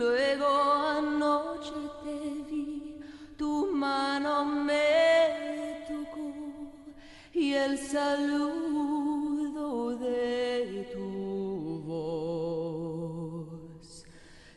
Luego 0.00 0.48
anoche 0.48 1.76
te 2.02 2.16
vi, 2.48 2.96
tu 3.36 3.68
mano 3.70 4.46
me 4.46 5.84
tocó 5.86 6.32
y 7.34 7.52
el 7.52 7.76
saludo 7.76 9.94
de 9.98 10.88
tu 10.94 11.82
voz. 11.86 14.06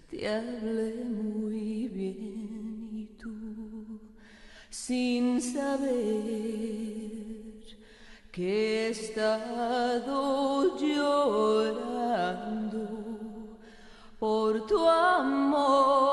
Te 0.09 0.29
hablé 0.29 1.03
muy 1.03 1.89
bien 1.89 2.89
y 2.93 3.07
tú, 3.21 3.99
sin 4.69 5.41
saber 5.41 5.91
que 8.31 8.91
estado 8.91 10.77
llorando 10.79 11.92
tu 14.67 14.77
amor, 14.87 16.12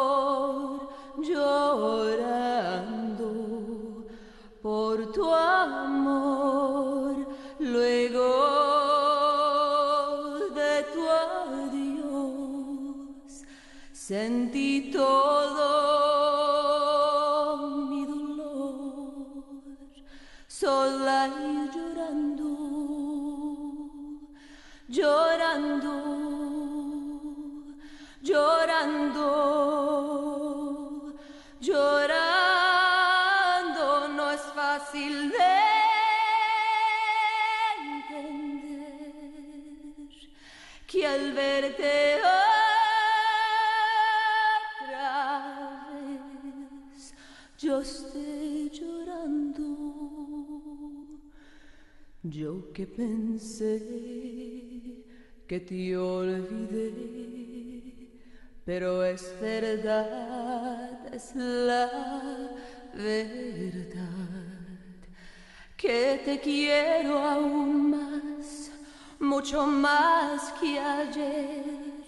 Yo 52.31 52.73
que 52.73 52.87
pensé 52.87 53.83
que 55.49 55.59
te 55.59 55.97
olvidé, 55.97 57.03
pero 58.65 59.03
es 59.05 59.35
verdad, 59.41 61.13
es 61.13 61.35
la 61.35 61.91
verdad 62.95 64.05
que 65.77 66.21
te 66.25 66.39
quiero 66.39 67.19
aún 67.19 67.91
más, 67.91 68.71
mucho 69.19 69.67
más 69.67 70.53
que 70.61 70.79
ayer. 70.79 72.05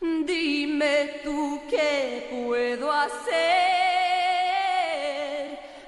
Dime 0.00 1.20
tú 1.22 1.60
qué 1.68 2.46
puedo 2.46 2.90
hacer, 2.90 3.28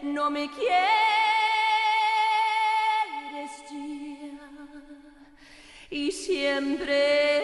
no 0.02 0.30
me 0.30 0.50
quieres 0.50 1.05
siempre 6.58 7.35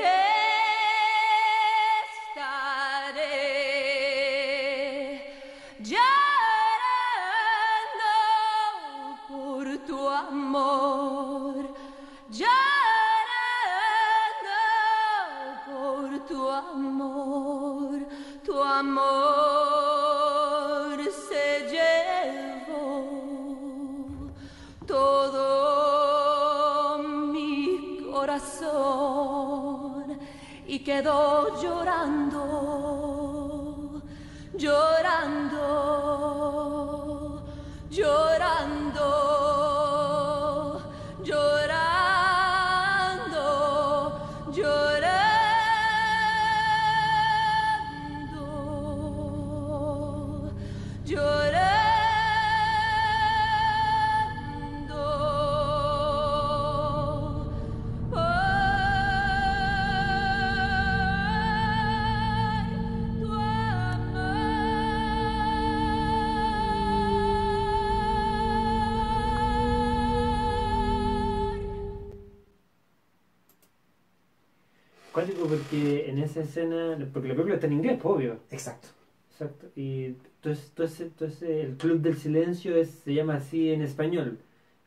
porque 75.57 76.09
en 76.11 76.19
esa 76.19 76.41
escena, 76.41 76.97
porque 77.13 77.29
la 77.29 77.35
película 77.35 77.55
está 77.57 77.67
en 77.67 77.73
inglés, 77.75 77.99
pues, 78.03 78.15
obvio. 78.15 78.37
Exacto. 78.51 78.89
Exacto. 79.31 79.67
Y 79.77 80.05
entonces, 80.05 80.69
entonces, 80.69 81.01
entonces 81.01 81.43
el 81.65 81.77
Club 81.77 82.01
del 82.01 82.17
Silencio 82.17 82.77
es- 82.77 82.91
se 82.91 83.15
llama 83.15 83.37
así 83.37 83.71
en 83.73 83.83
español. 83.83 84.39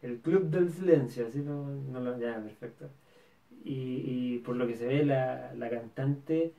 El 0.01 0.17
Club 0.19 0.49
del 0.49 0.71
Silencio, 0.71 1.27
así 1.27 1.39
no, 1.39 1.67
no 1.91 1.99
lo. 1.99 2.19
Ya, 2.19 2.41
perfecto. 2.41 2.89
Y, 3.63 4.03
y 4.35 4.41
por 4.45 4.55
lo 4.55 4.67
que 4.67 4.75
se 4.75 4.85
ve, 4.85 5.03
la, 5.05 5.53
la 5.55 5.69
cantante 5.69 6.53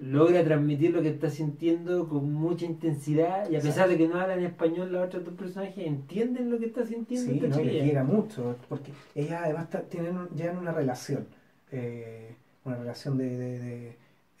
logra 0.00 0.42
transmitir 0.44 0.92
lo 0.94 1.02
que 1.02 1.10
está 1.10 1.28
sintiendo 1.28 2.08
con 2.08 2.32
mucha 2.32 2.64
intensidad 2.64 3.50
y 3.50 3.56
a 3.56 3.60
pesar 3.60 3.86
de 3.88 3.98
que 3.98 4.08
no 4.08 4.18
hablan 4.18 4.38
en 4.38 4.46
español 4.46 4.90
los 4.92 5.04
otros 5.06 5.24
dos 5.26 5.34
personajes 5.34 5.86
entienden 5.86 6.50
lo 6.50 6.58
que 6.58 6.66
está 6.66 6.86
sintiendo 6.86 7.30
Sí, 7.30 7.36
esta 7.36 7.48
no, 7.48 7.56
chiquilla. 7.56 7.84
llega 7.84 8.04
mucho, 8.04 8.56
porque 8.70 8.92
ellas 9.14 9.42
además 9.44 9.68
ta- 9.68 9.82
tienen 9.82 10.16
un- 10.16 10.28
llevan 10.30 10.56
una 10.58 10.72
relación, 10.72 11.26
eh, 11.70 12.34
una 12.64 12.76
relación 12.76 13.16
de, 13.18 13.36
de- 13.36 13.58
de- 13.58 13.98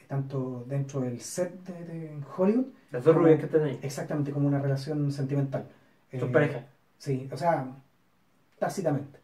tanto 0.08 0.64
dentro 0.68 1.00
del 1.00 1.20
set 1.20 1.52
de, 1.66 2.10
Hollywood, 2.36 2.66
Las 2.90 3.04
dos 3.04 3.14
como- 3.14 3.24
rubias 3.26 3.38
que 3.40 3.46
están 3.46 3.62
ahí. 3.64 3.78
exactamente 3.82 4.32
como 4.32 4.48
una 4.48 4.58
relación 4.60 5.10
sentimental. 5.12 5.66
Son 6.18 6.28
Eh, 6.28 6.32
pareja. 6.32 6.66
Sí, 6.98 7.28
o 7.32 7.36
sea, 7.36 7.66
tácitamente. 8.58 9.18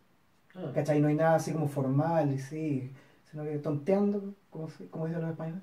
Ah. 0.54 0.70
¿Cachai? 0.74 1.00
No 1.00 1.08
hay 1.08 1.14
nada 1.16 1.34
así 1.36 1.52
como 1.52 1.68
formal 1.68 2.32
y 2.32 2.38
sí, 2.38 2.90
sino 3.30 3.44
que 3.44 3.58
tonteando, 3.58 4.34
como, 4.50 4.68
como 4.90 5.06
dicen 5.06 5.22
los 5.22 5.30
españoles, 5.32 5.62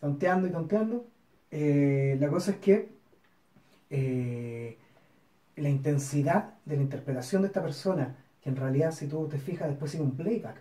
tonteando 0.00 0.46
y 0.46 0.50
tonteando. 0.50 1.06
Eh, 1.50 2.16
la 2.20 2.28
cosa 2.28 2.52
es 2.52 2.58
que 2.58 2.90
eh, 3.90 4.78
la 5.56 5.68
intensidad 5.68 6.54
de 6.64 6.76
la 6.76 6.82
interpretación 6.82 7.42
de 7.42 7.48
esta 7.48 7.62
persona, 7.62 8.16
que 8.42 8.50
en 8.50 8.56
realidad 8.56 8.92
si 8.92 9.08
tú 9.08 9.26
te 9.28 9.38
fijas 9.38 9.68
después 9.68 9.90
sigue 9.90 10.04
un 10.04 10.16
playback. 10.16 10.56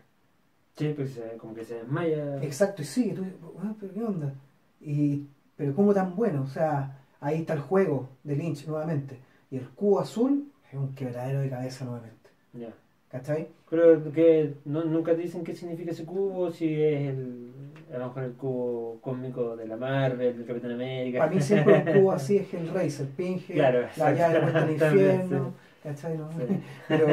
Sí, 0.75 0.93
pues 0.95 1.19
como 1.37 1.53
que 1.53 1.63
se 1.65 1.75
desmaya. 1.75 2.41
Exacto, 2.41 2.81
y 2.81 2.85
sigue, 2.85 3.13
tú 3.13 3.23
dices, 3.23 3.37
"Ah, 3.61 3.73
pero 3.79 3.93
¿qué 3.93 4.03
onda? 4.03 4.33
Y 4.81 5.25
pero 5.57 5.75
¿cómo 5.75 5.93
tan 5.93 6.15
bueno? 6.15 6.43
O 6.43 6.47
sea, 6.47 6.97
ahí 7.19 7.39
está 7.41 7.53
el 7.53 7.59
juego 7.59 8.07
de 8.23 8.35
Lynch 8.37 8.65
nuevamente. 8.65 9.19
Y 9.51 9.57
el 9.57 9.67
cubo 9.69 9.99
azul 9.99 10.45
es 10.71 10.73
un 10.79 10.95
quebradero 10.95 11.41
de 11.41 11.49
cabeza 11.49 11.83
nuevamente. 11.83 12.29
Ya. 12.53 12.69
¿Cachai? 13.11 13.47
Creo 13.69 14.11
que 14.13 14.53
no, 14.65 14.85
nunca 14.85 15.13
te 15.15 15.23
dicen 15.23 15.43
qué 15.43 15.53
significa 15.55 15.91
ese 15.91 16.05
cubo, 16.05 16.49
si 16.51 16.81
es 16.81 17.09
el, 17.09 17.51
a 17.93 17.97
lo 17.97 18.07
mejor 18.07 18.23
el 18.23 18.33
cubo 18.33 18.99
cósmico 19.01 19.57
de 19.57 19.67
la 19.67 19.75
Marvel, 19.77 20.37
del 20.37 20.45
Capitán 20.45 20.71
América. 20.71 21.19
Para 21.19 21.31
mí 21.31 21.41
siempre 21.41 21.83
un 21.85 21.93
cubo 22.01 22.11
así 22.13 22.37
es 22.37 22.53
el 22.53 22.69
Razer, 22.69 23.07
Pinge, 23.17 23.53
Claro, 23.53 23.81
la 23.97 24.13
llave 24.13 24.37
exactamente, 24.37 24.85
infierno. 24.85 25.53
¿Cachai? 25.83 26.17
No? 26.17 26.29
Sí. 26.33 26.59
Pero 26.89 27.07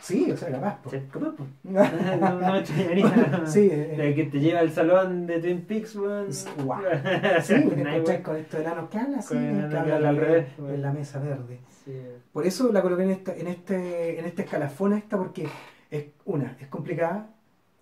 sí, 0.00 0.30
o 0.30 0.36
sea, 0.36 0.50
capaz. 0.52 0.80
po. 0.82 0.90
¿Cómo? 1.12 1.32
po? 1.34 1.46
No, 1.64 2.40
no 2.40 2.52
me 2.52 2.58
extrañaría. 2.60 3.42
Sí, 3.46 3.68
eh, 3.70 3.94
De 3.96 4.14
que 4.14 4.24
te 4.24 4.38
lleva 4.40 4.60
al 4.60 4.70
salón 4.70 5.26
de 5.26 5.40
Twin 5.40 5.62
Peaks, 5.62 5.96
weón. 5.96 6.28
Guau. 6.64 6.80
Sí, 7.42 7.54
te 7.54 7.82
weón. 7.82 8.22
con 8.22 8.36
estos 8.36 8.60
enanos 8.60 8.88
que 8.90 8.98
hablan 8.98 9.18
así, 9.18 9.34
que 9.34 9.38
hablan 9.38 9.76
habla 9.76 9.96
al 10.08 10.16
en- 10.16 10.20
revés, 10.20 10.46
en 10.58 10.82
la 10.82 10.92
mesa 10.92 11.18
verde. 11.18 11.58
Sí. 11.84 11.92
Por 12.32 12.46
eso 12.46 12.72
la 12.72 12.80
coloqué 12.82 13.02
en, 13.04 13.10
esta, 13.10 13.34
en, 13.36 13.48
este, 13.48 14.20
en 14.20 14.24
este 14.26 14.42
escalafón 14.42 14.92
esta, 14.92 15.16
porque 15.16 15.48
es 15.90 16.04
una, 16.26 16.56
es 16.60 16.68
complicada, 16.68 17.30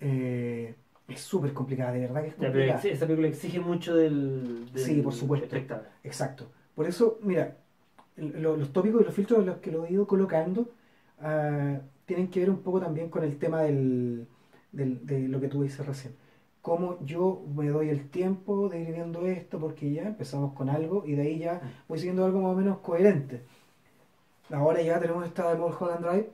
eh, 0.01 0.75
es 1.07 1.21
súper 1.21 1.53
complicada, 1.53 1.93
de 1.93 2.01
verdad 2.01 2.23
que 2.23 2.29
es 2.29 2.35
Ya, 2.35 2.41
pero 2.41 2.53
complicada. 2.53 2.89
esa 2.89 3.07
película 3.07 3.29
exige 3.29 3.61
mucho 3.61 3.95
del, 3.97 4.71
del 4.73 4.83
Sí, 4.85 5.03
por 5.03 5.13
supuesto. 5.13 5.47
espectador. 5.47 5.87
Exacto. 6.05 6.51
Por 6.75 6.87
eso, 6.87 7.19
mira, 7.23 7.57
el- 8.19 8.43
lo- 8.43 8.57
los 8.57 8.73
tópicos 8.73 9.01
y 9.03 9.05
los 9.05 9.15
filtros 9.15 9.41
en 9.41 9.47
los 9.47 9.59
que 9.59 9.71
lo 9.73 9.85
he 9.85 9.93
ido 9.93 10.07
colocando 10.07 10.71
ah, 11.21 11.81
tienen 12.07 12.29
que 12.31 12.41
ver 12.41 12.51
un 12.51 12.63
poco 12.63 12.81
también 12.81 13.09
con 13.11 13.23
el 13.25 13.39
tema 13.39 13.63
del, 13.63 14.27
del- 14.73 15.05
de 15.07 15.29
lo 15.29 15.41
que 15.41 15.49
tú 15.49 15.63
dices 15.63 15.87
recién. 15.87 16.15
Cómo 16.63 16.99
yo 17.05 17.43
me 17.57 17.69
doy 17.69 17.89
el 17.89 18.09
tiempo 18.11 18.69
de 18.69 18.81
ir 18.83 18.93
viendo 18.93 19.27
esto, 19.27 19.59
porque 19.59 19.93
ya 19.93 20.09
empezamos 20.09 20.53
con 20.55 20.69
algo 20.69 21.05
y 21.07 21.15
de 21.15 21.23
ahí 21.23 21.39
ya 21.39 21.61
voy 21.89 21.99
siguiendo 21.99 22.25
algo 22.25 22.41
más 22.43 22.53
o 22.53 22.57
menos 22.57 22.79
coherente. 22.79 23.43
Ahora 24.51 24.81
ya 24.83 24.99
tenemos 24.99 25.27
esta 25.27 25.51
de 25.53 25.59
Mulholland 25.59 26.05
Drive 26.07 26.29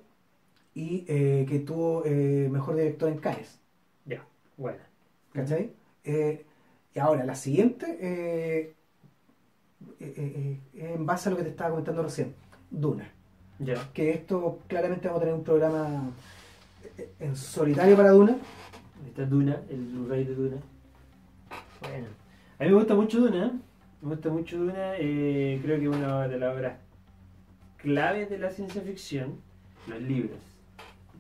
y 0.75 1.05
eh, 1.09 1.47
que 1.49 1.61
tuvo 1.61 2.05
eh, 2.07 2.49
mejor 2.51 2.77
director 2.77 3.09
en 3.11 3.19
Cannes. 3.19 3.61
Ya, 4.07 4.25
bueno. 4.57 4.79
¿Cachai? 5.33 5.73
Eh, 6.05 6.45
y 6.95 6.99
ahora, 7.01 7.25
la 7.25 7.35
siguiente, 7.35 8.77
eh, 10.01 10.15
eh, 10.17 10.61
eh, 10.75 10.95
en 10.95 11.07
base 11.07 11.29
a 11.29 11.33
lo 11.33 11.37
que 11.37 11.43
te 11.45 11.51
estaba 11.51 11.71
comentando 11.71 12.03
recién, 12.03 12.35
Duna. 12.71 13.11
Ya. 13.59 13.75
Que 13.93 14.11
esto 14.11 14.61
claramente 14.67 15.07
vamos 15.07 15.21
a 15.21 15.25
tener 15.25 15.35
un 15.35 15.45
programa 15.45 16.11
en 17.21 17.37
solitario 17.37 17.97
para 17.97 18.11
Duna. 18.11 18.37
Está 19.07 19.25
Duna, 19.25 19.61
el 19.71 19.85
Blu-ray 19.87 20.25
de 20.25 20.35
Duna. 20.35 20.57
Bueno. 21.81 22.07
A 22.59 22.65
mí 22.65 22.71
me 22.71 22.77
gusta 22.77 22.95
mucho 22.95 23.21
Duna. 23.21 23.53
Me 24.03 24.09
gusta 24.15 24.31
mucho 24.31 24.59
Duna. 24.59 24.97
eh, 24.99 25.61
creo 25.63 25.79
que 25.81 25.89
una 25.89 26.29
de 26.29 26.39
las 26.39 26.55
obras 26.57 26.79
claves 27.79 28.31
de 28.31 28.39
la 28.39 28.51
ciencia 28.51 28.81
ficción, 28.83 29.41
los 29.87 30.01
libros, 30.01 30.39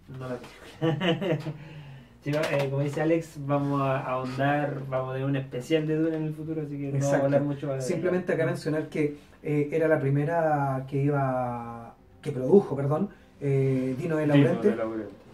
no 0.09 0.28
la 0.28 0.38
película. 0.38 1.38
Sí, 2.24 2.30
eh, 2.30 2.68
como 2.70 2.82
dice 2.82 3.02
Alex, 3.02 3.36
vamos 3.40 3.82
a 3.82 4.00
ahondar, 4.00 4.80
vamos 4.88 5.10
a 5.10 5.12
tener 5.12 5.28
un 5.28 5.36
especial 5.36 5.86
de 5.86 5.96
Duna 5.96 6.16
en 6.16 6.24
el 6.24 6.34
futuro, 6.34 6.62
así 6.62 6.78
que 6.78 6.86
no 6.86 6.92
vamos 6.92 7.12
a 7.12 7.18
hablar 7.18 7.42
mucho 7.42 7.74
de 7.74 7.82
Simplemente 7.82 8.32
acá 8.32 8.46
mencionar 8.46 8.88
que 8.88 9.18
eh, 9.42 9.68
era 9.70 9.88
la 9.88 10.00
primera 10.00 10.86
que 10.88 11.02
iba, 11.02 11.94
que 12.22 12.32
produjo, 12.32 12.74
perdón, 12.74 13.10
eh, 13.42 13.94
Dino 13.98 14.16
de 14.16 14.26
Laurenti. 14.26 14.68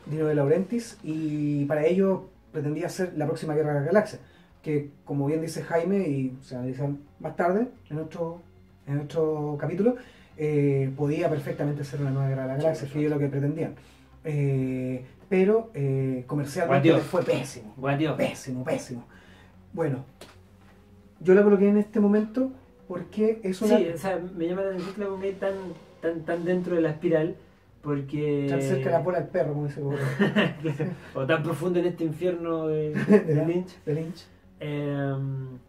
Dino 0.06 0.26
de 0.26 0.35
Laurentiis 0.35 0.99
y 1.04 1.64
para 1.66 1.87
ello 1.87 2.25
pretendía 2.50 2.88
ser 2.88 3.12
la 3.16 3.26
próxima 3.26 3.54
Guerra 3.54 3.75
de 3.75 3.80
la 3.80 3.87
Galaxia 3.87 4.18
que 4.62 4.90
como 5.04 5.26
bien 5.26 5.40
dice 5.40 5.62
Jaime 5.62 6.09
y 6.09 6.37
se 6.42 6.56
analiza 6.56 6.88
más 7.20 7.37
tarde 7.37 7.68
en 7.88 7.99
otro, 7.99 8.40
en 8.87 8.99
otro 9.00 9.56
capítulo 9.61 9.94
eh, 10.37 10.90
podía 10.97 11.29
perfectamente 11.31 11.85
ser 11.85 12.00
una 12.00 12.11
nueva 12.11 12.29
Guerra 12.29 12.42
de 12.42 12.48
la 12.48 12.57
Galaxia 12.57 12.88
que 12.92 13.05
es 13.05 13.11
lo 13.11 13.18
que 13.18 13.29
pretendían. 13.29 13.74
Eh, 14.24 15.05
pero 15.31 15.71
eh, 15.73 16.25
comercialmente 16.27 16.99
fue 16.99 17.23
pésimo. 17.23 17.73
Bueno, 17.79 17.99
tío. 17.99 18.16
pésimo, 18.19 18.64
pésimo. 18.64 19.07
Bueno 19.73 20.05
yo 21.21 21.35
la 21.35 21.43
coloqué 21.43 21.69
en 21.69 21.77
este 21.77 22.01
momento 22.01 22.51
porque 22.88 23.40
es 23.43 23.61
una 23.62 23.77
Sí, 23.77 23.88
o 23.95 23.99
sea, 23.99 24.21
me 24.37 24.49
llama 24.49 24.62
la 24.62 24.69
atención 24.71 25.21
que 25.21 25.33
la 25.33 25.38
tan, 25.38 25.55
tan, 26.01 26.23
tan 26.23 26.45
dentro 26.45 26.75
de 26.75 26.83
la 26.83 26.90
espiral, 26.90 27.37
porque... 27.83 28.47
tan 28.49 28.61
cerca 28.61 28.87
de 28.87 28.90
la 28.90 29.05
pola 29.05 29.21
del 29.21 29.29
perro 29.29 29.55
como 29.55 29.66
dice 29.66 29.81
o 31.14 31.27
tan 31.27 31.43
profundo 31.43 31.79
en 31.79 31.87
este 31.87 32.05
infierno 32.05 32.66
de, 32.66 32.95
de, 33.09 33.21
de 33.21 33.47
Lynch. 33.47 33.85
de 33.85 33.95
Lynch. 33.95 34.27
Eh, 34.59 35.14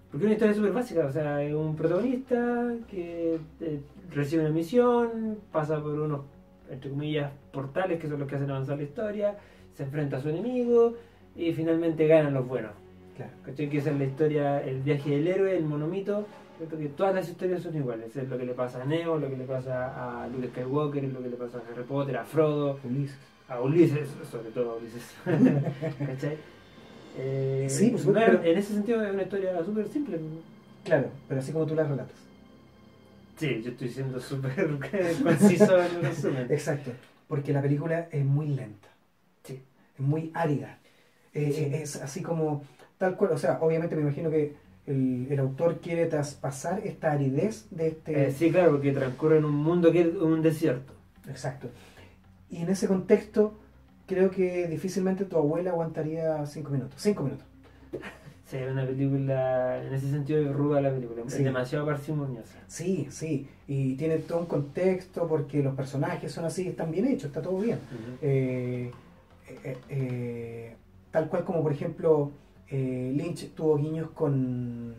porque 0.09 0.25
es 0.25 0.25
una 0.25 0.33
historia 0.33 0.53
súper 0.53 0.71
básica, 0.71 1.05
o 1.05 1.11
sea, 1.11 1.41
es 1.41 1.53
un 1.53 1.75
protagonista 1.75 2.73
que 2.89 3.39
eh, 3.61 3.79
recibe 4.09 4.41
una 4.41 4.51
misión, 4.51 5.37
pasa 5.51 5.79
por 5.81 5.91
unos, 5.91 6.21
entre 6.69 6.89
comillas, 6.89 7.31
portales 7.53 7.99
que 7.99 8.09
son 8.09 8.19
los 8.19 8.27
que 8.27 8.35
hacen 8.35 8.49
avanzar 8.49 8.77
la 8.77 8.83
historia, 8.83 9.37
se 9.75 9.83
enfrenta 9.83 10.17
a 10.17 10.21
su 10.21 10.29
enemigo 10.29 10.95
y 11.35 11.53
finalmente 11.53 12.07
ganan 12.07 12.33
los 12.33 12.47
buenos. 12.47 12.71
claro 13.15 13.31
¿Cachai? 13.45 13.69
Que 13.69 13.77
esa 13.77 13.91
es 13.91 13.97
la 13.97 14.05
historia, 14.05 14.63
el 14.63 14.81
viaje 14.81 15.09
del 15.11 15.27
héroe, 15.27 15.55
el 15.57 15.63
monomito. 15.65 16.25
Que 16.79 16.89
todas 16.89 17.15
las 17.15 17.27
historias 17.27 17.63
son 17.63 17.75
iguales. 17.75 18.15
Es 18.15 18.29
lo 18.29 18.37
que 18.37 18.45
le 18.45 18.53
pasa 18.53 18.83
a 18.83 18.85
Neo, 18.85 19.17
lo 19.17 19.27
que 19.31 19.35
le 19.37 19.45
pasa 19.45 20.21
a 20.23 20.27
Luke 20.27 20.47
Skywalker, 20.49 21.03
lo 21.05 21.23
que 21.23 21.29
le 21.29 21.35
pasa 21.35 21.57
a 21.57 21.61
Harry 21.73 21.83
Potter, 21.83 22.15
a 22.17 22.23
Frodo, 22.23 22.77
Ulises 22.83 23.17
a 23.47 23.59
Ulises, 23.59 24.07
sobre 24.29 24.49
todo 24.51 24.71
a 24.73 24.75
Ulises. 24.75 25.03
¿Cachai? 26.05 26.37
Eh, 27.17 27.65
Sí, 27.69 27.93
pero- 28.13 28.43
En 28.43 28.57
ese 28.57 28.73
sentido 28.73 29.03
es 29.03 29.11
una 29.13 29.23
historia 29.23 29.63
súper 29.65 29.87
simple. 29.87 30.19
claro 30.85 31.07
pero 31.27 31.41
así 31.41 31.51
como 31.51 31.65
tú 31.65 31.75
la 31.75 31.83
relatas 31.83 32.15
Sí, 33.37 33.61
yo 33.63 33.71
estoy 33.71 33.89
siendo 33.89 34.19
súper 34.19 34.53
conciso 35.23 35.77
en 35.81 35.95
el 35.95 36.01
resumen. 36.03 36.47
Exacto, 36.51 36.91
porque 37.27 37.51
la 37.51 37.61
película 37.63 38.07
es 38.11 38.23
muy 38.23 38.47
lenta. 38.49 38.87
Es 39.95 39.99
muy 40.01 40.31
árida. 40.33 40.77
Eh, 41.33 41.51
Sí. 41.55 41.61
eh, 41.63 41.81
Es 41.83 41.95
así 42.01 42.21
como, 42.21 42.63
tal 42.97 43.15
cual, 43.15 43.31
o 43.31 43.37
sea, 43.37 43.59
obviamente 43.61 43.95
me 43.95 44.01
imagino 44.01 44.29
que 44.29 44.53
el, 44.87 45.27
el 45.29 45.39
autor 45.39 45.79
quiere 45.79 46.05
traspasar 46.07 46.81
esta 46.85 47.11
aridez 47.11 47.67
de 47.71 47.87
este... 47.89 48.27
Eh, 48.27 48.31
sí, 48.31 48.51
claro, 48.51 48.71
porque 48.71 48.91
transcurre 48.91 49.37
en 49.37 49.45
un 49.45 49.55
mundo 49.55 49.91
que 49.91 50.01
es 50.01 50.07
un 50.15 50.41
desierto. 50.41 50.93
Exacto. 51.29 51.67
Y 52.49 52.57
en 52.63 52.69
ese 52.69 52.87
contexto, 52.87 53.53
creo 54.07 54.31
que 54.31 54.67
difícilmente 54.67 55.23
tu 55.25 55.37
abuela 55.37 55.69
aguantaría 55.71 56.45
cinco 56.45 56.71
minutos. 56.71 56.95
Cinco 57.01 57.23
minutos. 57.23 57.45
Sí, 58.45 58.57
es 58.57 58.69
una 58.69 58.85
película, 58.85 59.81
en 59.81 59.93
ese 59.93 60.09
sentido 60.11 60.41
es 60.41 60.51
ruda 60.53 60.81
la 60.81 60.91
película, 60.91 61.21
Sí. 61.27 61.37
es 61.37 61.43
demasiado 61.45 61.85
parsimoniosa. 61.85 62.59
Sí, 62.67 63.07
sí. 63.09 63.47
Y 63.67 63.95
tiene 63.95 64.17
todo 64.17 64.39
un 64.39 64.45
contexto 64.47 65.25
porque 65.27 65.63
los 65.63 65.73
personajes 65.73 66.33
son 66.33 66.43
así, 66.43 66.67
están 66.67 66.91
bien 66.91 67.05
hechos, 67.07 67.25
está 67.25 67.41
todo 67.41 67.59
bien. 67.59 67.79
Eh, 68.21 68.91
eh, 69.47 69.77
eh, 69.89 70.75
tal 71.11 71.27
cual 71.29 71.43
como 71.43 71.61
por 71.61 71.71
ejemplo 71.71 72.31
eh, 72.71 73.11
Lynch 73.13 73.53
tuvo 73.53 73.77
guiños 73.77 74.09
con, 74.11 74.95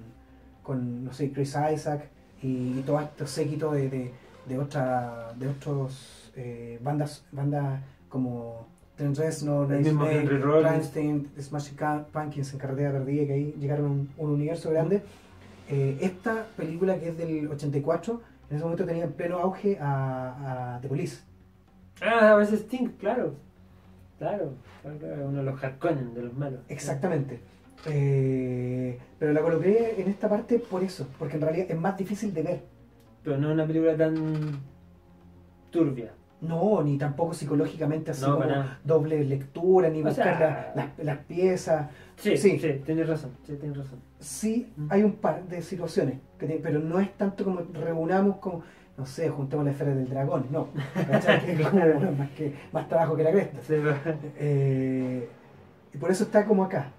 con 0.62 1.04
no 1.04 1.12
sé, 1.12 1.32
Chris 1.32 1.56
Isaac 1.72 2.10
y, 2.42 2.80
todo 2.82 3.00
este 3.00 3.26
séquito 3.26 3.72
de, 3.72 3.88
de, 3.88 4.12
de, 4.46 4.58
otra, 4.58 5.32
de 5.36 5.48
otros 5.48 6.30
eh, 6.36 6.78
bandas, 6.82 7.24
bandas 7.32 7.80
como 8.10 8.66
Trent 8.96 9.16
Reznor. 9.16 9.68
Rammstein, 10.62 11.30
Smashing 11.40 11.78
Pumpkins 12.12 12.52
en 12.52 12.58
Carretera 12.58 12.92
Perdida, 12.92 13.26
que 13.26 13.32
ahí 13.32 13.54
llegaron 13.58 13.86
a 13.86 13.88
un, 13.88 14.10
un 14.18 14.30
universo 14.32 14.70
grande. 14.70 15.02
Eh, 15.70 15.96
esta 16.02 16.46
película 16.56 16.98
que 16.98 17.08
es 17.08 17.16
del 17.16 17.48
84, 17.48 18.20
en 18.50 18.56
ese 18.56 18.64
momento 18.64 18.84
tenía 18.84 19.04
en 19.04 19.12
pleno 19.12 19.38
auge 19.38 19.78
a, 19.80 20.74
a 20.74 20.80
The 20.82 20.88
Police. 20.88 21.22
Ah, 22.02 22.32
a 22.32 22.36
veces 22.36 22.60
Sting, 22.60 22.88
claro. 22.98 23.34
Claro, 24.22 24.52
uno 24.84 25.38
de 25.38 25.42
los 25.42 25.64
Harkonnen, 25.64 26.14
de 26.14 26.22
los 26.22 26.32
malos. 26.34 26.60
Exactamente. 26.68 27.40
Eh, 27.88 28.96
pero 29.18 29.32
la 29.32 29.40
coloqué 29.40 30.00
en 30.00 30.06
esta 30.08 30.28
parte 30.28 30.60
por 30.60 30.84
eso, 30.84 31.08
porque 31.18 31.34
en 31.34 31.40
realidad 31.42 31.66
es 31.68 31.76
más 31.76 31.96
difícil 31.98 32.32
de 32.32 32.42
ver. 32.44 32.60
Pero 33.24 33.36
no 33.38 33.48
es 33.48 33.54
una 33.54 33.66
película 33.66 33.96
tan 33.96 34.60
turbia. 35.72 36.12
No, 36.40 36.80
ni 36.84 36.98
tampoco 36.98 37.34
psicológicamente 37.34 38.12
así 38.12 38.22
No, 38.22 38.34
como 38.36 38.40
para 38.46 38.78
doble 38.84 39.24
lectura, 39.24 39.88
ni 39.88 40.02
O 40.02 40.04
buscar 40.04 40.38
sea- 40.38 40.72
la- 40.76 40.82
las, 40.96 41.04
las 41.04 41.18
piezas. 41.24 41.90
Sí, 42.14 42.36
Sí. 42.36 42.60
sí, 42.60 42.80
tienes 42.86 43.08
razón, 43.08 43.32
sí, 43.44 43.56
tienes 43.56 43.76
razón. 43.76 43.98
Sí, 44.20 44.72
Mm. 44.76 44.86
hay 44.88 45.02
un 45.02 45.12
par 45.16 45.42
de 45.48 45.62
situaciones, 45.62 46.18
que 46.38 46.46
tienen- 46.46 46.62
pero 46.62 46.78
no 46.78 47.00
es 47.00 47.12
tanto 47.16 47.42
como 47.42 47.60
reunamos 47.72 48.36
como, 48.36 48.62
no 48.96 49.06
sé, 49.06 49.28
juntemos 49.30 49.64
la 49.64 49.70
esfera 49.72 49.94
del 49.94 50.08
dragón, 50.08 50.46
no. 50.50 50.68
Más, 51.10 52.30
que, 52.30 52.54
más 52.72 52.88
trabajo 52.88 53.16
que 53.16 53.22
la 53.22 53.32
cresta. 53.32 53.60
Sí, 53.66 53.74
Eh, 54.38 55.28
y 55.94 55.98
por 55.98 56.10
eso 56.10 56.24
está 56.24 56.44
como 56.44 56.64
acá, 56.64 56.90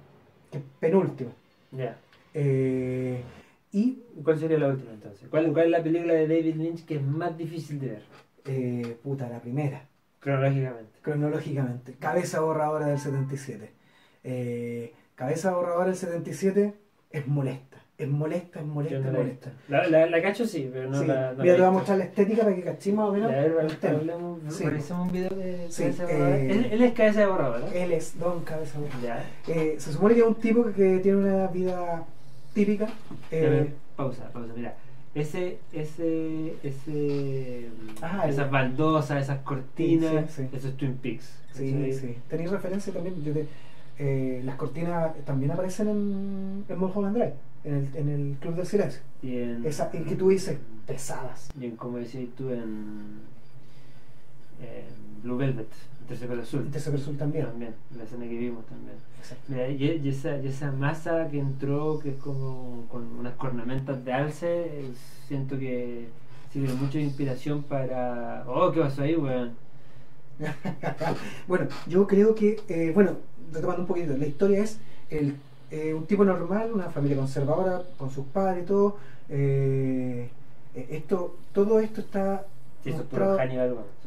que 0.51 0.57
es 0.59 0.63
penúltima. 0.79 1.31
Eh, 2.33 3.21
y 3.71 4.03
¿Cuál 4.23 4.39
sería 4.39 4.57
la 4.59 4.67
última 4.69 4.91
entonces? 4.93 5.27
¿Cuál, 5.29 5.51
¿Cuál 5.51 5.65
es 5.65 5.71
la 5.71 5.83
película 5.83 6.13
de 6.13 6.27
David 6.27 6.55
Lynch 6.55 6.85
que 6.85 6.95
es 6.95 7.01
más 7.03 7.37
difícil 7.37 7.79
de 7.79 7.87
ver? 7.87 8.03
eh, 8.45 8.97
puta, 9.01 9.29
la 9.29 9.39
primera. 9.39 9.87
Cronológicamente. 10.19 10.99
cronológicamente. 11.01 11.93
Cabeza 11.99 12.39
borradora 12.41 12.87
del 12.87 12.99
77. 12.99 13.71
Eh, 14.23 14.93
cabeza 15.15 15.51
borradora 15.53 15.87
del 15.87 15.95
77 15.95 16.73
es 17.11 17.27
molesta. 17.27 17.72
Es 17.95 18.07
molesta, 18.09 18.59
es 18.59 18.65
molesta, 18.65 18.97
no 18.99 19.07
es 19.07 19.13
molesta. 19.13 19.51
La, 19.69 19.87
la, 19.87 20.07
la 20.07 20.21
cacho 20.21 20.47
sí, 20.47 20.67
pero 20.73 20.89
no 20.89 20.99
Sí. 20.99 21.05
la. 21.05 21.33
no 21.33 21.43
Mira, 21.43 21.55
te 21.55 21.61
voy 21.61 21.67
a 21.69 21.71
mostrar 21.71 21.97
la 21.99 22.03
estética 22.05 22.43
para 22.43 22.55
que 22.55 22.63
cachemos 22.63 23.03
más 23.05 23.09
o 23.09 23.13
menos 23.13 23.31
a 23.31 23.35
ver, 23.35 23.95
hablemos, 23.95 24.39
Sí. 24.53 24.65
un 24.93 25.11
video 25.11 25.29
de 25.29 25.67
Sí, 25.69 25.83
cabeza 25.83 26.05
de 26.07 26.13
eh, 26.47 26.51
él, 26.51 26.65
él 26.71 26.81
es 26.83 26.93
cabeza 26.93 27.19
de 27.19 27.25
borrador, 27.27 27.59
¿no? 27.61 27.67
Él 27.67 27.91
es 27.91 28.17
Don 28.19 28.43
Cabeza 28.43 28.79
Borra. 28.79 28.99
Ya. 29.03 29.25
Eh, 29.47 29.75
se 29.77 29.93
supone 29.93 30.15
que 30.15 30.21
es 30.21 30.25
un 30.25 30.35
tipo 30.35 30.65
que 30.75 30.99
tiene 30.99 31.17
una 31.19 31.47
vida 31.47 32.03
típica. 32.53 32.87
Ya, 33.31 33.37
a 33.37 33.41
ver, 33.41 33.53
Eh, 33.53 33.73
pausa, 33.95 34.27
pausa, 34.33 34.53
mira. 34.55 34.73
Ese, 35.13 35.59
ese, 35.71 36.55
ese, 36.63 37.67
Ah, 38.01 38.23
esas 38.27 38.45
el- 38.45 38.51
baldosas, 38.51 39.21
esas 39.21 39.37
cortinas, 39.43 40.31
Sí, 40.31 40.47
eso 40.51 40.67
es 40.69 40.77
Twin 40.77 40.95
Peaks. 40.95 41.31
sí, 41.53 41.93
sí. 41.93 42.17
Tenéis 42.27 42.49
referencia 42.49 42.91
también. 42.91 43.15
eh, 43.99 44.41
las 44.43 44.55
cortinas 44.55 45.13
también 45.23 45.51
aparecen 45.51 45.87
en, 45.87 46.65
en 46.67 46.79
Mulholland 46.79 47.15
Drive, 47.15 47.33
en 47.63 47.75
el, 47.75 47.95
en 47.95 48.09
el 48.09 48.37
Club 48.39 48.55
del 48.55 48.65
Silencio. 48.65 49.01
Y 49.21 49.37
en, 49.37 49.65
Esa, 49.65 49.89
en 49.93 50.05
que 50.05 50.15
tú 50.15 50.29
dices 50.29 50.57
pesadas. 50.85 51.49
y 51.59 51.65
en, 51.65 51.75
como 51.75 51.97
decías 51.97 52.29
tú, 52.35 52.49
en, 52.49 53.21
en 54.59 55.21
Blue 55.23 55.37
Velvet, 55.37 55.67
en 56.01 56.07
Terciopelo 56.07 56.41
Azul. 56.41 56.69
Tercer 56.69 56.95
Azul 56.95 57.17
también. 57.17 57.45
También, 57.45 57.73
la 57.97 58.03
escena 58.03 58.25
que 58.25 58.37
vimos 58.37 58.65
también. 58.65 58.97
Exacto. 59.19 59.43
Mira, 59.47 59.69
y, 59.69 60.01
y 60.03 60.09
esa, 60.09 60.37
y 60.37 60.47
esa 60.47 60.71
masa 60.71 61.29
que 61.29 61.39
entró, 61.39 61.99
que 61.99 62.09
es 62.09 62.15
como 62.17 62.85
con 62.89 63.03
unas 63.17 63.35
cornamentas 63.35 64.03
de 64.03 64.11
alce, 64.11 64.65
eh, 64.65 64.91
siento 65.27 65.57
que 65.57 66.07
sirve 66.51 66.73
mucho 66.73 66.97
de 66.97 67.05
inspiración 67.05 67.63
para. 67.63 68.43
Oh, 68.47 68.71
¿qué 68.71 68.81
pasó 68.81 69.03
ahí, 69.03 69.15
weón? 69.15 69.53
bueno, 71.47 71.67
yo 71.87 72.07
creo 72.07 72.35
que, 72.35 72.59
eh, 72.67 72.91
bueno, 72.93 73.17
retomando 73.51 73.83
un 73.83 73.87
poquito, 73.87 74.17
la 74.17 74.25
historia 74.25 74.63
es 74.63 74.79
el, 75.09 75.35
eh, 75.75 75.93
un 75.93 76.05
tipo 76.05 76.23
normal, 76.23 76.71
una 76.73 76.89
familia 76.89 77.17
conservadora 77.17 77.81
con 77.97 78.09
sus 78.11 78.25
padres 78.27 78.63
y 78.63 78.67
todo. 78.67 78.97
eh, 79.29 80.29
eh, 80.75 80.87
esto, 80.91 81.37
todo 81.53 81.79
esto 81.79 82.01
está 82.01 82.45
Sí, 82.83 82.89
es 82.89 82.95
mostrado, 82.97 83.37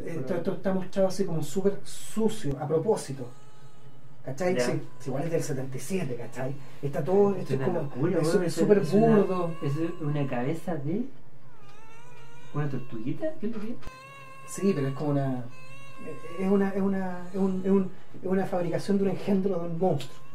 esto, 0.06 0.34
esto 0.36 0.52
está 0.52 0.74
mostrado 0.74 1.08
así 1.08 1.24
como 1.24 1.42
súper 1.42 1.78
sucio, 1.84 2.56
a 2.60 2.68
propósito. 2.68 3.26
¿Cachai? 4.24 4.58
Sí, 4.60 4.82
igual 5.06 5.24
es 5.24 5.30
del 5.30 5.42
77, 5.42 6.16
¿cachai? 6.16 6.54
Está 6.82 7.02
todo, 7.04 7.34
esto 7.36 7.54
es 7.54 7.58
una 7.60 7.66
como, 7.66 7.80
locura, 7.82 8.20
es 8.20 8.52
súper 8.54 8.78
es- 8.78 8.92
es 8.92 9.00
burdo. 9.00 9.50
¿Es 9.62 9.72
una 10.00 10.26
cabeza 10.26 10.74
de. 10.74 11.04
¿Una 12.54 12.68
tortuguita? 12.68 13.32
¿Qué 13.40 13.46
es 13.46 13.52
lo 13.54 13.60
que 13.60 13.70
es? 13.70 13.76
Sí, 14.48 14.72
pero 14.74 14.88
es 14.88 14.94
como 14.94 15.10
una. 15.10 15.44
Es 16.38 16.48
una, 16.50 16.70
es 16.70 16.82
una, 16.82 17.28
es 17.32 17.36
un- 17.38 17.62
es 17.64 17.70
un- 17.70 17.90
es 18.22 18.28
una 18.28 18.46
fabricación 18.46 18.98
de 18.98 19.04
un 19.04 19.10
engendro 19.10 19.58
de 19.60 19.66
un 19.68 19.78
monstruo. 19.78 20.25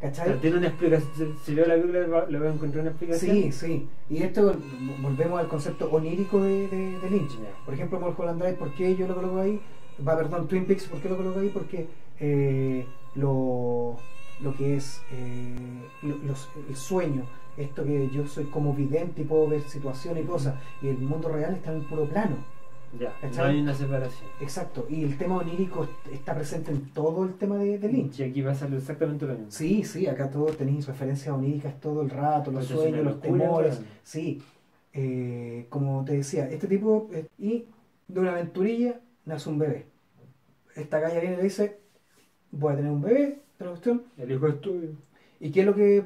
¿Cachai? 0.00 0.38
Tiene 0.40 0.58
una 0.58 0.68
explicación. 0.68 1.36
Si- 1.44 1.54
veo 1.54 1.66
la 1.66 1.76
va- 2.06 2.26
le 2.26 2.38
voy 2.38 2.48
a 2.48 2.52
encontrar 2.52 2.82
una 2.82 2.90
explicación. 2.90 3.36
Sí, 3.36 3.52
sí. 3.52 3.88
Y 4.08 4.22
esto 4.22 4.54
volvemos 5.02 5.40
al 5.40 5.48
concepto 5.48 5.90
onírico 5.90 6.40
de, 6.42 6.68
de, 6.68 6.98
de 7.00 7.10
Lynch. 7.10 7.32
Ya. 7.32 7.50
Por 7.64 7.74
ejemplo, 7.74 7.98
Mulholland 8.00 8.40
Drive, 8.40 8.56
¿por 8.56 8.72
qué 8.74 8.94
yo 8.96 9.06
lo 9.08 9.14
coloco 9.16 9.38
ahí? 9.40 9.60
Va, 10.06 10.16
perdón, 10.16 10.46
Twin 10.46 10.64
Peaks, 10.64 10.84
¿por 10.84 11.00
qué 11.00 11.08
lo 11.08 11.16
coloco 11.16 11.40
ahí? 11.40 11.48
Porque 11.48 11.86
eh, 12.20 12.86
lo, 13.16 13.96
lo 14.40 14.54
que 14.56 14.76
es 14.76 15.02
eh, 15.12 15.56
los- 16.24 16.48
el 16.68 16.76
sueño, 16.76 17.22
esto 17.56 17.84
que 17.84 18.08
yo 18.10 18.26
soy 18.28 18.44
como 18.44 18.72
vidente 18.74 19.22
y 19.22 19.24
puedo 19.24 19.48
ver 19.48 19.62
situaciones 19.62 20.22
y 20.24 20.26
cosas, 20.26 20.54
y 20.80 20.88
el 20.88 20.98
mundo 20.98 21.28
real 21.28 21.54
está 21.54 21.72
en 21.72 21.78
un 21.78 21.84
puro 21.84 22.04
plano. 22.04 22.36
Ya, 22.98 23.12
no 23.36 23.44
hay 23.44 23.60
una 23.60 23.74
separación. 23.74 24.30
Exacto. 24.40 24.86
Y 24.88 25.04
el 25.04 25.18
tema 25.18 25.36
onírico 25.36 25.84
est- 25.84 26.14
está 26.14 26.34
presente 26.34 26.70
en 26.70 26.90
todo 26.92 27.24
el 27.24 27.34
tema 27.34 27.56
de, 27.56 27.78
de 27.78 27.88
Lynch. 27.88 28.20
Y 28.20 28.22
aquí 28.24 28.40
va 28.42 28.52
a 28.52 28.54
salir 28.54 28.78
exactamente 28.78 29.26
lo 29.26 29.34
mismo. 29.34 29.50
Sí, 29.50 29.84
sí, 29.84 30.06
acá 30.06 30.30
todos 30.30 30.56
tenéis 30.56 30.86
referencias 30.86 31.34
oníricas 31.34 31.78
todo 31.80 32.02
el 32.02 32.10
rato, 32.10 32.50
los 32.50 32.66
Pues 32.66 32.70
es 32.70 32.76
sueños, 32.76 33.04
los 33.04 33.20
temores. 33.20 33.80
Sí, 34.02 34.42
Eh, 34.94 35.66
como 35.68 36.04
te 36.04 36.14
decía, 36.14 36.48
este 36.50 36.66
tipo, 36.66 37.08
eh, 37.12 37.26
y 37.38 37.66
de 38.08 38.20
una 38.20 38.32
aventurilla 38.32 38.98
nace 39.26 39.48
un 39.50 39.58
bebé. 39.58 39.86
Esta 40.74 40.98
galla 40.98 41.20
viene 41.20 41.34
y 41.34 41.36
le 41.38 41.42
dice, 41.44 41.78
voy 42.50 42.72
a 42.72 42.76
tener 42.76 42.90
un 42.90 43.02
bebé, 43.02 43.40
otra 43.56 43.68
cuestión. 43.68 44.02
El 44.16 44.32
hijo 44.32 44.48
es 44.48 44.60
tuyo. 44.60 44.88
¿Y 45.40 45.50
qué 45.50 45.60
es 45.60 45.66
lo 45.66 45.74
que 45.74 45.98
eh, 45.98 46.04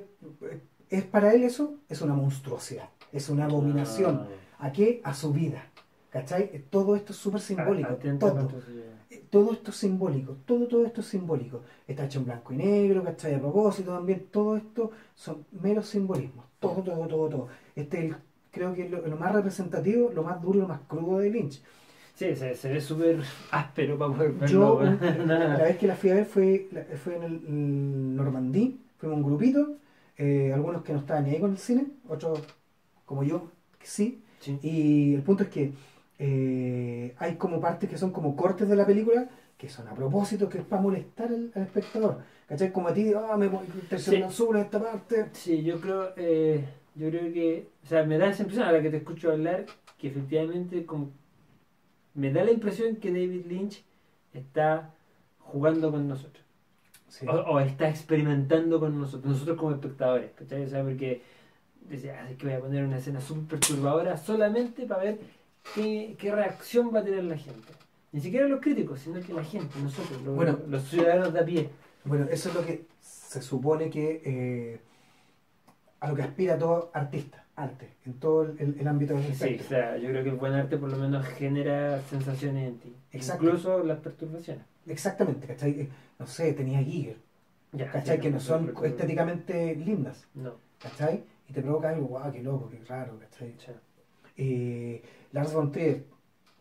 es 0.90 1.04
para 1.04 1.32
él 1.32 1.44
eso? 1.44 1.74
Es 1.88 2.02
una 2.02 2.14
monstruosidad, 2.14 2.88
es 3.12 3.28
una 3.30 3.44
abominación. 3.46 4.26
Ah. 4.58 4.66
¿A 4.66 4.72
qué? 4.72 5.00
A 5.04 5.14
su 5.14 5.32
vida. 5.32 5.64
¿Cachai? 6.12 6.42
Eh, 6.52 6.64
Todo 6.70 6.94
esto 6.96 7.12
es 7.12 7.18
súper 7.18 7.40
simbólico. 7.40 7.88
Todo. 8.18 8.48
Eh, 9.10 9.24
todo 9.30 9.52
esto 9.52 9.70
es 9.70 9.76
simbólico, 9.76 10.36
todo, 10.46 10.66
todo 10.68 10.86
esto 10.86 11.00
es 11.00 11.06
simbólico. 11.06 11.62
Está 11.88 12.04
hecho 12.06 12.18
en 12.20 12.24
blanco 12.26 12.52
y 12.52 12.56
negro, 12.56 13.02
¿cachai? 13.02 13.34
A 13.34 13.40
propósito 13.40 13.92
también, 13.92 14.26
todo 14.30 14.56
esto 14.56 14.90
son 15.14 15.44
meros 15.52 15.86
simbolismos. 15.86 16.44
Todo, 16.60 16.82
todo, 16.82 17.06
todo, 17.08 17.28
todo. 17.28 17.48
Este 17.74 17.98
es 17.98 18.04
el- 18.04 18.16
creo 18.50 18.74
que 18.74 18.84
es 18.84 18.90
lo, 18.90 19.06
lo 19.06 19.16
más 19.16 19.32
representativo, 19.32 20.10
lo 20.14 20.22
más 20.22 20.40
duro, 20.42 20.60
lo 20.60 20.68
más 20.68 20.80
crudo 20.86 21.18
de 21.18 21.30
Lynch. 21.30 21.62
Sí, 22.14 22.36
se, 22.36 22.54
se 22.54 22.68
ve 22.72 22.80
súper 22.80 23.20
áspero 23.50 23.98
para 23.98 24.12
poder 24.14 24.32
verlo. 24.32 24.82
Yo, 24.82 24.82
la 25.26 25.64
vez 25.64 25.78
que 25.78 25.86
la 25.86 25.96
fui 25.96 26.10
a 26.10 26.14
ver 26.14 26.26
fue, 26.26 26.68
fue 27.02 27.16
en 27.16 27.22
el, 27.22 27.32
el 27.46 28.16
Normandí, 28.16 28.78
fuimos 28.98 29.16
un 29.18 29.24
grupito, 29.24 29.76
eh, 30.18 30.52
algunos 30.54 30.82
que 30.82 30.92
no 30.92 30.98
estaban 31.00 31.24
ni 31.24 31.30
ahí 31.30 31.40
con 31.40 31.52
el 31.52 31.58
cine, 31.58 31.86
otros 32.08 32.40
como 33.06 33.24
yo, 33.24 33.50
que 33.78 33.86
sí. 33.86 34.22
Sí. 34.40 34.58
Y 34.62 35.14
el 35.14 35.22
punto 35.22 35.44
es 35.44 35.48
que 35.50 35.72
eh, 36.24 37.14
hay 37.18 37.34
como 37.34 37.60
partes 37.60 37.90
que 37.90 37.98
son 37.98 38.12
como 38.12 38.36
cortes 38.36 38.68
de 38.68 38.76
la 38.76 38.86
película 38.86 39.28
que 39.58 39.68
son 39.68 39.88
a 39.88 39.94
propósito, 39.94 40.48
que 40.48 40.58
es 40.58 40.64
para 40.64 40.82
molestar 40.82 41.28
al, 41.28 41.50
al 41.54 41.62
espectador. 41.62 42.18
¿Cachai? 42.48 42.72
Como 42.72 42.88
a 42.88 42.94
ti, 42.94 43.12
ah, 43.14 43.36
me 43.36 43.48
tercero 43.88 44.28
Sí. 44.30 44.44
en 44.50 44.56
esta 44.56 44.80
parte. 44.80 45.26
Sí, 45.32 45.62
yo 45.62 45.80
creo, 45.80 46.12
eh, 46.16 46.64
yo 46.96 47.08
creo 47.10 47.32
que, 47.32 47.68
o 47.84 47.86
sea, 47.86 48.04
me 48.04 48.18
da 48.18 48.28
esa 48.30 48.42
impresión 48.42 48.66
a 48.68 48.72
la 48.72 48.82
que 48.82 48.90
te 48.90 48.96
escucho 48.98 49.30
hablar, 49.32 49.66
que 49.98 50.08
efectivamente 50.08 50.84
como, 50.84 51.10
me 52.14 52.32
da 52.32 52.42
la 52.44 52.50
impresión 52.52 52.96
que 52.96 53.10
David 53.12 53.46
Lynch 53.46 53.84
está 54.34 54.90
jugando 55.38 55.90
con 55.92 56.08
nosotros, 56.08 56.44
Sí. 57.08 57.26
o, 57.28 57.32
o 57.32 57.60
está 57.60 57.88
experimentando 57.88 58.80
con 58.80 58.98
nosotros, 59.00 59.32
nosotros 59.32 59.56
como 59.58 59.72
espectadores, 59.72 60.32
¿cachai? 60.34 60.64
O 60.64 60.68
sea, 60.68 60.82
porque 60.82 61.22
decía, 61.88 62.20
"Ah, 62.24 62.30
es 62.30 62.36
que 62.36 62.46
voy 62.46 62.54
a 62.56 62.60
poner 62.60 62.84
una 62.84 62.98
escena 62.98 63.20
súper 63.20 63.58
perturbadora 63.60 64.16
solamente 64.16 64.86
para 64.86 65.04
ver 65.04 65.18
qué, 65.74 66.16
qué 66.18 66.32
reacción 66.34 66.90
va 66.94 67.00
a 67.00 67.04
tener 67.04 67.24
la 67.24 67.36
gente. 67.36 67.72
Ni 68.12 68.20
siquiera 68.20 68.46
los 68.46 68.60
críticos, 68.60 69.00
sino 69.00 69.20
que 69.20 69.32
la 69.32 69.42
gente, 69.44 69.78
nosotros, 69.80 70.20
los, 70.22 70.34
Bueno. 70.36 70.58
los 70.68 70.82
ciudadanos 70.88 71.32
de 71.32 71.40
a 71.40 71.44
pie. 71.44 71.70
Bueno, 72.04 72.26
eso 72.30 72.48
es 72.50 72.54
lo 72.54 72.64
que 72.66 72.84
se 73.00 73.40
supone 73.40 73.88
que 73.90 74.20
eh, 74.24 74.80
a 76.00 76.08
lo 76.08 76.14
que 76.16 76.22
aspira 76.22 76.58
todo 76.58 76.90
artista, 76.92 77.44
arte, 77.56 77.88
en 78.04 78.14
todo 78.14 78.42
el, 78.42 78.76
el- 78.78 78.88
ámbito 78.88 79.14
del 79.14 79.34
Sí, 79.34 79.58
o 79.60 79.68
sea, 79.68 79.96
yo 79.96 80.08
creo 80.10 80.24
que 80.24 80.30
el 80.30 80.36
buen 80.36 80.52
arte 80.52 80.76
por 80.76 80.90
lo 80.90 80.98
menos 80.98 81.24
genera 81.26 82.00
sensaciones 82.02 82.68
en 82.68 82.78
ti. 82.78 82.92
Exacto. 83.12 83.44
Incluso 83.44 83.82
las 83.84 83.98
perturbaciones. 84.00 84.64
Exactamente, 84.86 85.46
¿cachai? 85.46 85.70
Eh, 85.82 85.88
No 86.18 86.26
sé, 86.26 86.52
tenía 86.54 86.80
Giger, 86.80 87.16
Ya, 87.72 87.90
¿cachai? 87.90 88.16
sí, 88.16 88.22
que 88.22 88.30
no 88.30 88.36
las 88.36 88.42
son 88.44 88.74
estéticamente 88.84 89.76
lindas, 89.76 90.26
No, 90.34 90.56
¿cachai? 90.80 91.22
Y 91.48 91.52
te 91.52 91.62
provoca 91.62 91.90
algo, 91.90 92.06
guau, 92.08 92.32
qué 92.32 92.42
loco, 92.42 92.68
qué 92.68 92.80
raro, 92.86 93.18
¿cachai? 93.18 93.54
sea, 93.58 93.74
Eh, 94.36 95.02
Lars 95.32 95.52
von 95.52 95.70
Trier, 95.72 96.04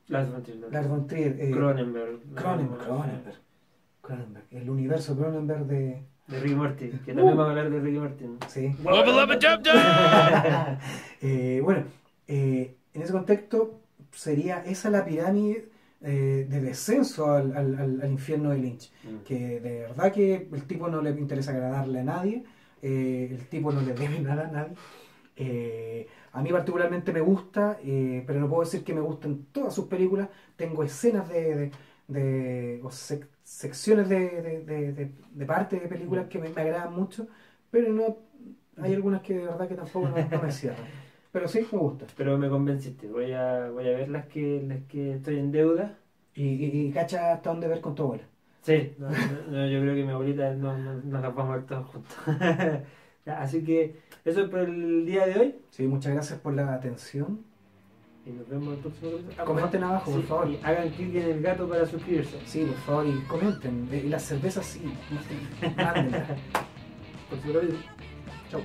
Lars 0.08 0.30
von 0.30 0.44
Trier. 0.44 0.58
Lars 0.72 0.88
von 0.88 1.08
Trier, 1.08 1.36
eh, 1.40 1.52
Cronenberg. 1.52 2.20
Cronenberg, 2.36 2.82
Cronenberg, 2.84 3.36
Cronenberg, 4.02 4.46
el 4.52 4.70
universo 4.70 5.16
Cronenberg 5.18 5.66
de... 5.66 6.02
De 6.28 6.40
Ricky 6.40 6.56
Morty, 6.56 6.88
que 6.90 7.14
también 7.14 7.20
Uh. 7.20 7.38
vamos 7.38 7.46
a 7.48 7.50
hablar 7.50 7.70
de 7.70 7.80
Ricky 7.80 7.98
Martin. 8.00 8.38
Sí. 8.48 8.76
Eh, 11.22 11.60
bueno, 11.64 11.84
eh, 12.28 12.76
en 12.94 13.02
ese 13.02 13.12
contexto 13.12 13.80
sería 14.12 14.64
esa 14.66 14.90
la 14.90 15.06
pirámide 15.06 15.68
eh, 16.02 16.48
de 16.50 16.62
descenso 16.62 17.32
al, 17.32 17.56
al- 17.56 18.02
al- 18.02 18.12
infierno 18.12 18.50
de 18.52 18.58
Lynch. 18.60 18.92
Mm. 19.04 19.24
Que 19.26 19.60
de 19.60 19.80
verdad 19.82 20.12
que 20.12 20.48
el 20.52 20.64
tipo 20.64 20.88
no 20.88 21.02
le 21.02 21.12
interesa 21.12 21.52
agradarle 21.52 22.00
a 22.00 22.04
nadie, 22.04 22.44
eh, 22.82 23.28
el 23.32 23.48
tipo 23.48 23.72
no 23.72 23.82
le 23.82 23.94
debe 23.94 24.20
nada 24.20 24.48
a 24.48 24.52
nadie. 24.52 24.74
A 26.34 26.42
mí 26.42 26.52
particularmente 26.52 27.12
me 27.14 27.20
gusta, 27.22 27.78
eh, 27.84 28.24
pero 28.26 28.40
no 28.40 28.48
puedo 28.50 28.64
decir 28.64 28.84
que 28.84 28.94
me 28.94 29.02
gusten 29.02 29.46
todas 29.52 29.74
sus 29.74 29.86
películas. 29.88 30.30
Tengo 30.56 30.84
escenas 30.84 31.28
de, 31.30 31.56
de- 31.56 31.72
de- 32.08 32.82
o 32.84 32.90
sec- 32.90 33.28
secciones 33.44 34.08
de, 34.10 34.42
de, 34.42 34.62
de, 34.66 34.94
de- 34.94 35.12
de 35.32 35.46
parte 35.46 35.80
de 35.80 35.88
películas 35.88 36.28
que 36.28 36.40
me, 36.40 36.50
me 36.50 36.62
agradan 36.62 36.94
mucho, 36.96 37.28
pero 37.70 37.92
no 37.94 38.18
hay 38.82 38.94
algunas 38.94 39.22
que 39.22 39.34
de 39.36 39.46
verdad 39.46 39.68
que 39.68 39.76
tampoco 39.76 40.10
no, 40.10 40.28
no 40.30 40.42
me 40.42 40.52
cierran. 40.52 40.88
Pero 41.32 41.48
sí, 41.48 41.66
me 41.72 41.78
gusta. 41.78 42.06
Pero 42.18 42.38
me 42.38 42.50
convenciste, 42.50 43.08
voy 43.08 43.32
a, 43.34 43.70
voy 43.70 43.88
a 43.88 43.98
ver 43.98 44.10
las 44.10 44.26
que, 44.28 44.62
las 44.68 44.80
que 44.86 45.14
estoy 45.16 45.40
en 45.40 45.52
deuda. 45.52 45.98
Y, 46.34 46.44
y, 46.66 46.88
y 46.88 46.92
cacha 46.92 47.34
hasta 47.34 47.50
dónde 47.50 47.68
ver 47.68 47.82
con 47.82 47.94
tu 47.96 48.04
abuela. 48.04 48.24
Sí, 48.62 48.94
no, 49.00 49.10
yo 49.68 49.80
creo 49.82 49.96
que 49.96 50.04
mi 50.04 50.12
abuelita 50.12 50.54
no, 50.54 50.78
no, 50.78 50.94
no 51.02 51.20
las 51.22 51.34
vamos 51.34 51.54
a 51.54 51.56
ver 51.58 51.66
todas 51.66 51.86
juntas. 51.88 52.16
Ya, 53.26 53.42
Así 53.42 53.64
que 53.64 54.00
eso 54.26 54.42
es 54.42 54.50
por 54.50 54.60
el 54.60 55.06
día 55.06 55.26
de 55.28 55.40
hoy. 55.40 55.56
Sí, 55.70 55.88
muchas 55.88 56.14
gracias 56.14 56.40
por 56.40 56.54
la 56.54 56.74
atención. 56.74 57.44
Y 58.26 58.30
nos 58.32 58.48
vemos 58.48 58.68
en 58.68 58.74
el 58.74 58.80
próximo 58.80 59.12
capítulo. 59.12 59.46
Comenten 59.46 59.84
abajo, 59.84 60.12
por 60.12 60.24
favor. 60.24 60.50
Y 60.50 60.60
hagan 60.64 60.90
clic 60.90 61.16
en 61.16 61.30
el 61.32 61.42
gato 61.42 61.68
para 61.68 61.86
suscribirse. 61.86 62.38
Sí, 62.46 62.66
por 62.66 62.76
favor, 62.78 63.08
y 63.08 63.20
comenten. 63.28 63.88
Eh, 63.92 64.04
Y 64.06 64.10
las 64.10 64.24
cervezas 64.24 64.66
sí. 64.66 64.82
Mándenlas. 65.76 66.28
Próximo 67.30 67.54
capítulo. 67.54 67.80
Chau. 68.50 68.62